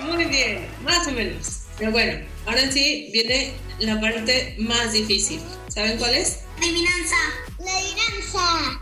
Muy 0.00 0.24
bien, 0.26 0.68
más 0.84 1.06
o 1.06 1.12
menos. 1.12 1.62
Pero 1.78 1.90
bueno, 1.90 2.24
ahora 2.46 2.70
sí 2.70 3.08
viene 3.12 3.54
la 3.78 4.00
parte 4.00 4.56
más 4.58 4.92
difícil. 4.92 5.40
¿Saben 5.68 5.96
cuál 5.98 6.14
es? 6.14 6.40
Adivinanza. 6.58 7.16
La 7.58 7.72
adivinanza. 7.76 8.77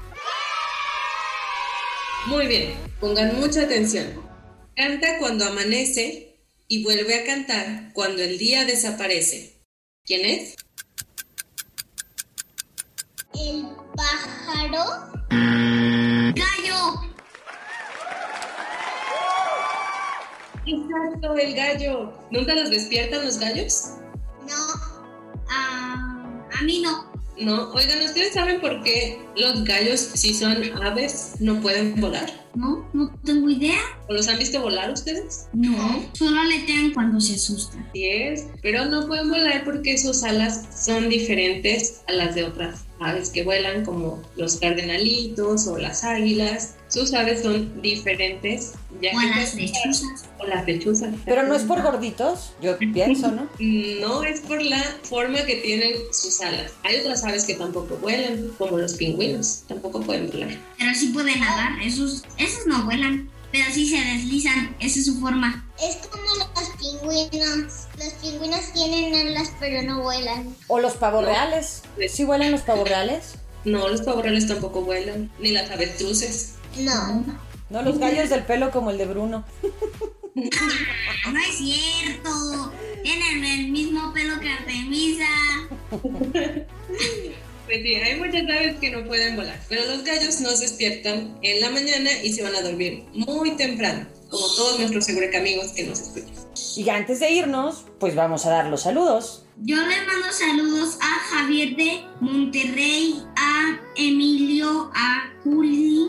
Muy 2.27 2.49
bien, 2.49 2.75
pongan 2.99 3.39
mucha 3.39 3.63
atención. 3.63 4.21
Canta 4.75 5.19
cuando 5.21 5.45
amanece 5.45 6.41
y 6.67 6.83
vuelve 6.83 7.15
a 7.15 7.25
cantar 7.25 7.93
cuando 7.93 8.21
el 8.21 8.37
día 8.37 8.65
desaparece. 8.65 9.63
¿Quién 10.05 10.27
es? 10.27 10.57
El 13.33 13.69
pájaro. 13.95 14.85
Gallo. 16.35 17.01
Exacto, 20.67 21.37
el 21.37 21.55
gallo. 21.55 22.13
¿Nunca 22.33 22.57
los 22.57 22.71
despiertan 22.71 23.25
los 23.25 23.39
gallos? 23.39 23.91
No. 24.49 25.45
Ah, 25.49 26.49
a 26.53 26.63
mí 26.65 26.81
no. 26.81 27.16
No, 27.39 27.71
oigan, 27.73 28.01
¿ustedes 28.03 28.33
saben 28.33 28.61
por 28.61 28.83
qué 28.83 29.19
los 29.37 29.65
gallos, 29.65 30.01
si 30.01 30.33
son 30.33 30.57
aves, 30.83 31.35
no 31.39 31.61
pueden 31.61 32.01
volar? 32.01 32.31
No, 32.55 32.89
no 32.95 33.13
tengo 33.23 33.51
idea. 33.51 33.79
¿O 34.09 34.15
los 34.15 34.29
han 34.29 34.39
visto 34.39 34.63
volar 34.63 34.91
ustedes? 34.91 35.47
No, 35.53 36.03
solo 36.15 36.41
aletean 36.41 36.95
cuando 36.95 37.21
se 37.21 37.35
asustan. 37.35 37.87
Sí 37.93 38.07
es, 38.07 38.47
pero 38.63 38.87
no 38.87 39.07
pueden 39.07 39.29
volar 39.29 39.65
porque 39.65 39.99
sus 39.99 40.23
alas 40.25 40.67
son 40.75 41.11
diferentes 41.11 42.01
a 42.09 42.13
las 42.13 42.35
de 42.35 42.45
otras 42.45 42.85
aves 43.01 43.29
que 43.29 43.45
vuelan, 43.45 43.85
como 43.85 44.23
los 44.37 44.57
cardenalitos 44.57 45.67
o 45.67 45.77
las 45.77 46.03
águilas. 46.05 46.77
Sus 46.89 47.13
aves 47.13 47.43
son 47.43 47.83
diferentes, 47.83 48.73
ya 49.01 49.11
O 49.17 49.21
las 49.21 49.55
lechuzas. 49.55 50.25
o 50.39 50.43
O 50.45 50.47
la 50.47 50.65
pechuza. 50.65 51.11
Pero 51.25 51.43
no 51.45 51.55
es 51.55 51.63
por 51.63 51.83
gorditos, 51.83 52.53
yo 52.61 52.77
pienso, 52.79 53.31
¿no? 53.33 53.49
No, 54.01 54.23
es 54.25 54.41
por 54.41 54.63
la 54.63 54.83
forma 55.03 55.45
que 55.45 55.57
tienen 55.57 55.95
sus 56.13 56.41
alas. 56.41 56.73
Hay 56.85 56.97
otras 57.01 57.25
aves 57.25 57.45
que 57.45 57.55
tampoco 57.55 57.97
vuelan, 57.97 58.51
como 58.59 58.79
los 58.79 58.95
pingüinos, 58.95 59.63
tampoco 59.69 60.01
pueden 60.01 60.31
volar. 60.31 60.57
Pero 60.79 60.95
sí 60.95 61.09
pueden 61.09 61.41
nadar, 61.41 61.81
esos, 61.83 62.25
esos 62.39 62.67
no 62.67 62.85
vuelan, 62.85 63.31
pero 63.53 63.65
sí 63.73 63.89
se 63.89 63.97
deslizan, 63.97 64.77
esa 64.81 64.99
es 64.99 65.07
su 65.07 65.21
forma. 65.21 65.69
Es 65.83 65.97
como 66.09 66.25
los 66.25 66.69
pingüinos. 66.79 67.73
Los 67.99 68.13
pingüinos 68.23 68.73
tienen 68.73 69.15
alas 69.15 69.53
pero 69.61 69.83
no 69.83 70.03
vuelan. 70.03 70.55
O 70.69 70.79
los 70.81 70.95
pavos 70.95 71.25
reales. 71.25 71.83
¿Sí 72.09 72.25
vuelan 72.25 72.53
los 72.53 72.63
pavos 72.63 72.89
reales? 72.89 73.35
No, 73.65 73.89
los 73.89 74.03
pavos 74.03 74.23
reales 74.23 74.47
tampoco 74.47 74.83
vuelan, 74.83 75.31
ni 75.41 75.51
las 75.51 75.71
avestruces. 75.71 76.53
No. 76.79 77.25
No, 77.69 77.83
los 77.83 77.99
gallos 77.99 78.31
del 78.31 78.45
pelo 78.45 78.71
como 78.71 78.91
el 78.91 78.99
de 78.99 79.07
Bruno. 79.07 79.45
No 80.35 81.39
es 81.39 81.57
cierto. 81.57 82.73
Tienen 83.03 83.45
el 83.45 83.69
mismo 83.69 84.13
pelo 84.13 84.39
que 84.41 84.51
Artemisa. 84.51 85.25
Pues 87.67 87.83
sí, 87.83 87.95
hay 87.97 88.21
muchas 88.21 88.43
aves 88.45 88.77
que 88.77 88.93
no 88.93 89.05
pueden 89.09 89.35
volar, 89.35 89.61
pero 89.69 89.85
los 89.87 90.05
gallos 90.05 90.41
no 90.41 90.51
se 90.51 90.67
despiertan 90.67 91.37
en 91.43 91.61
la 91.61 91.71
mañana 91.71 92.11
y 92.23 92.33
se 92.33 92.45
van 92.45 92.55
a 92.55 92.63
dormir 92.63 93.05
muy 93.13 93.57
temprano, 93.57 94.07
como 94.31 94.47
todos 94.55 94.79
nuestros 94.79 95.09
amigos 95.09 95.73
que 95.73 95.83
nos 95.83 95.99
escuchan. 95.99 96.33
Y 96.77 96.89
antes 96.91 97.19
de 97.19 97.31
irnos, 97.33 97.87
pues 97.99 98.15
vamos 98.15 98.47
a 98.47 98.51
dar 98.51 98.67
los 98.67 98.83
saludos. 98.83 99.47
Yo 99.63 99.77
le 99.77 99.97
mando 100.07 100.31
saludos 100.31 100.97
a 101.01 101.19
Javier 101.35 101.75
de 101.75 102.05
Monterrey, 102.21 103.21
a 103.35 103.81
Emilio, 103.97 104.93
a 104.95 105.33
Juli, 105.43 106.09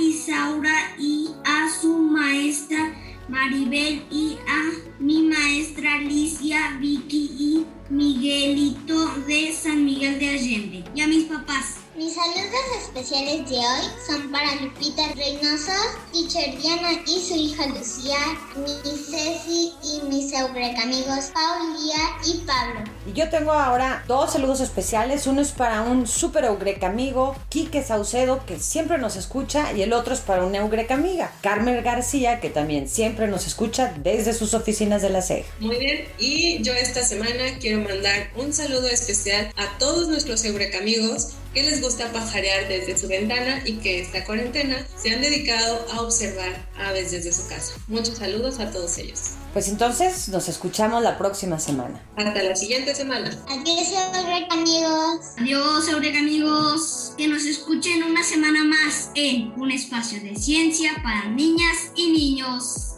Isaura 0.00 0.96
y 0.98 1.28
a 1.44 1.68
su 1.70 1.98
maestra 1.98 2.94
Maribel 3.28 4.02
y 4.10 4.36
a 4.48 4.98
mi 4.98 5.22
maestra 5.22 5.94
Alicia, 5.94 6.78
Vicky 6.80 7.30
y 7.38 7.66
Miguelito 7.90 9.14
de 9.26 9.52
San 9.52 9.84
Miguel 9.84 10.18
de 10.18 10.30
Allende 10.30 10.84
y 10.94 11.00
a 11.00 11.06
mis 11.06 11.24
papás. 11.24 11.79
Mis 12.00 12.14
saludos 12.14 12.82
especiales 12.82 13.50
de 13.50 13.56
hoy 13.56 13.84
son 14.06 14.32
para 14.32 14.54
Lupita 14.54 15.02
Reynoso, 15.14 15.70
Teacher 16.10 16.58
Diana 16.58 16.92
y 17.06 17.20
su 17.20 17.34
hija 17.34 17.66
Lucía, 17.66 18.16
mi 18.56 18.72
Ceci 18.90 19.74
y 19.82 20.00
mis 20.08 20.32
amigos 20.34 21.30
Paulía 21.34 21.98
y 22.24 22.38
Pablo. 22.46 22.90
Y 23.06 23.12
yo 23.12 23.28
tengo 23.28 23.52
ahora 23.52 24.02
dos 24.08 24.32
saludos 24.32 24.62
especiales. 24.62 25.26
Uno 25.26 25.42
es 25.42 25.50
para 25.52 25.82
un 25.82 26.06
super 26.06 26.44
Eureka 26.44 26.86
amigo, 26.86 27.36
Quique 27.50 27.82
Saucedo, 27.82 28.46
que 28.46 28.58
siempre 28.58 28.96
nos 28.96 29.16
escucha, 29.16 29.70
y 29.74 29.82
el 29.82 29.92
otro 29.92 30.14
es 30.14 30.20
para 30.20 30.46
una 30.46 30.56
Eureka 30.56 30.94
amiga, 30.94 31.30
Carmen 31.42 31.84
García, 31.84 32.40
que 32.40 32.48
también 32.48 32.88
siempre 32.88 33.28
nos 33.28 33.46
escucha 33.46 33.92
desde 34.02 34.32
sus 34.32 34.54
oficinas 34.54 35.02
de 35.02 35.10
la 35.10 35.20
SEG. 35.20 35.44
Muy 35.58 35.76
bien, 35.76 36.08
y 36.18 36.62
yo 36.62 36.72
esta 36.72 37.04
semana 37.04 37.58
quiero 37.60 37.82
mandar 37.82 38.30
un 38.36 38.54
saludo 38.54 38.88
especial 38.88 39.52
a 39.56 39.76
todos 39.76 40.08
nuestros 40.08 40.42
Eureka 40.46 40.78
amigos 40.78 41.34
que 41.52 41.62
les 41.62 41.82
gusta 41.82 42.12
pajarear 42.12 42.68
desde 42.68 42.96
su 42.96 43.08
ventana 43.08 43.62
y 43.64 43.78
que 43.78 44.00
esta 44.00 44.24
cuarentena 44.24 44.76
se 44.96 45.12
han 45.12 45.20
dedicado 45.20 45.84
a 45.92 46.02
observar 46.02 46.68
aves 46.78 47.10
desde 47.10 47.32
su 47.32 47.48
casa. 47.48 47.74
Muchos 47.88 48.18
saludos 48.18 48.60
a 48.60 48.70
todos 48.70 48.98
ellos. 48.98 49.32
Pues 49.52 49.68
entonces 49.68 50.28
nos 50.28 50.48
escuchamos 50.48 51.02
la 51.02 51.18
próxima 51.18 51.58
semana. 51.58 52.00
Hasta 52.16 52.42
la 52.42 52.54
siguiente 52.54 52.94
semana. 52.94 53.30
Adiós, 53.48 53.88
Eureka 54.14 54.54
amigos. 54.54 55.20
Adiós, 55.38 55.88
Eureka 55.88 56.18
amigos. 56.20 57.14
Que 57.16 57.26
nos 57.26 57.44
escuchen 57.44 58.04
una 58.04 58.22
semana 58.22 58.64
más 58.64 59.10
en 59.14 59.52
un 59.60 59.72
espacio 59.72 60.22
de 60.22 60.36
ciencia 60.36 60.92
para 61.02 61.28
niñas 61.30 61.90
y 61.96 62.12
niños. 62.12 62.96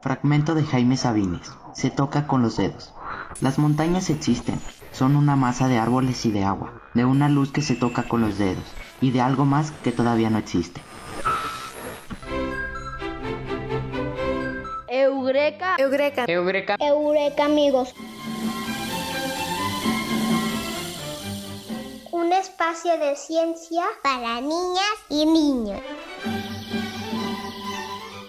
Fragmento 0.00 0.54
de 0.54 0.62
Jaime 0.64 0.96
Sabines. 0.96 1.50
Se 1.74 1.90
toca 1.90 2.26
con 2.26 2.42
los 2.42 2.56
dedos. 2.56 2.92
Las 3.40 3.58
montañas 3.58 4.10
existen, 4.10 4.60
son 4.92 5.16
una 5.16 5.36
masa 5.36 5.68
de 5.68 5.78
árboles 5.78 6.26
y 6.26 6.30
de 6.30 6.44
agua, 6.44 6.82
de 6.94 7.04
una 7.04 7.28
luz 7.28 7.50
que 7.52 7.62
se 7.62 7.74
toca 7.74 8.04
con 8.04 8.20
los 8.20 8.38
dedos, 8.38 8.64
y 9.00 9.10
de 9.10 9.20
algo 9.20 9.44
más 9.44 9.70
que 9.70 9.92
todavía 9.92 10.30
no 10.30 10.38
existe. 10.38 10.80
Eureka. 14.88 15.76
Eureka. 15.78 16.24
Eureka. 16.28 16.76
Eureka 16.78 17.44
amigos. 17.44 17.94
Un 22.10 22.32
espacio 22.32 22.98
de 22.98 23.16
ciencia 23.16 23.84
para 24.02 24.40
niñas 24.40 24.96
y 25.08 25.24
niños. 25.26 25.80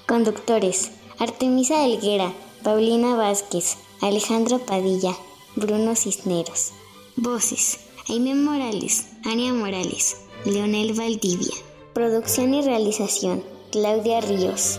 Conductores. 0.08 0.92
Artemisa 1.20 1.86
Elguera, 1.86 2.32
Paulina 2.64 3.16
Vázquez, 3.16 3.78
Alejandro 4.04 4.60
Padilla, 4.60 5.16
Bruno 5.56 5.96
Cisneros. 5.96 6.74
Voces. 7.16 7.80
Jaime 8.06 8.36
Morales, 8.36 9.06
Ania 9.24 9.54
Morales, 9.54 10.18
Leonel 10.44 10.92
Valdivia. 10.92 11.56
Producción 11.94 12.54
y 12.54 12.62
realización. 12.62 13.46
Claudia 13.72 14.20
Ríos. 14.20 14.78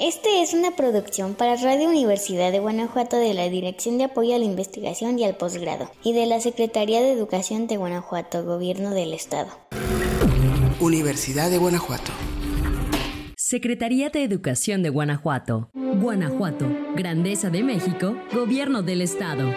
Este 0.00 0.42
es 0.42 0.52
una 0.52 0.74
producción 0.74 1.34
para 1.34 1.54
Radio 1.54 1.88
Universidad 1.88 2.50
de 2.50 2.58
Guanajuato 2.58 3.16
de 3.16 3.32
la 3.34 3.48
Dirección 3.48 3.98
de 3.98 4.04
Apoyo 4.04 4.34
a 4.34 4.38
la 4.38 4.44
Investigación 4.44 5.16
y 5.20 5.24
al 5.24 5.36
Posgrado 5.36 5.92
y 6.02 6.14
de 6.14 6.26
la 6.26 6.40
Secretaría 6.40 7.00
de 7.00 7.12
Educación 7.12 7.68
de 7.68 7.76
Guanajuato, 7.76 8.44
Gobierno 8.44 8.90
del 8.90 9.14
Estado. 9.14 9.50
Universidad 10.80 11.50
de 11.50 11.58
Guanajuato. 11.58 12.10
Secretaría 13.50 14.10
de 14.10 14.24
Educación 14.24 14.82
de 14.82 14.90
Guanajuato. 14.90 15.70
Guanajuato, 15.72 16.66
Grandeza 16.94 17.48
de 17.48 17.62
México, 17.62 18.14
Gobierno 18.30 18.82
del 18.82 19.00
Estado. 19.00 19.54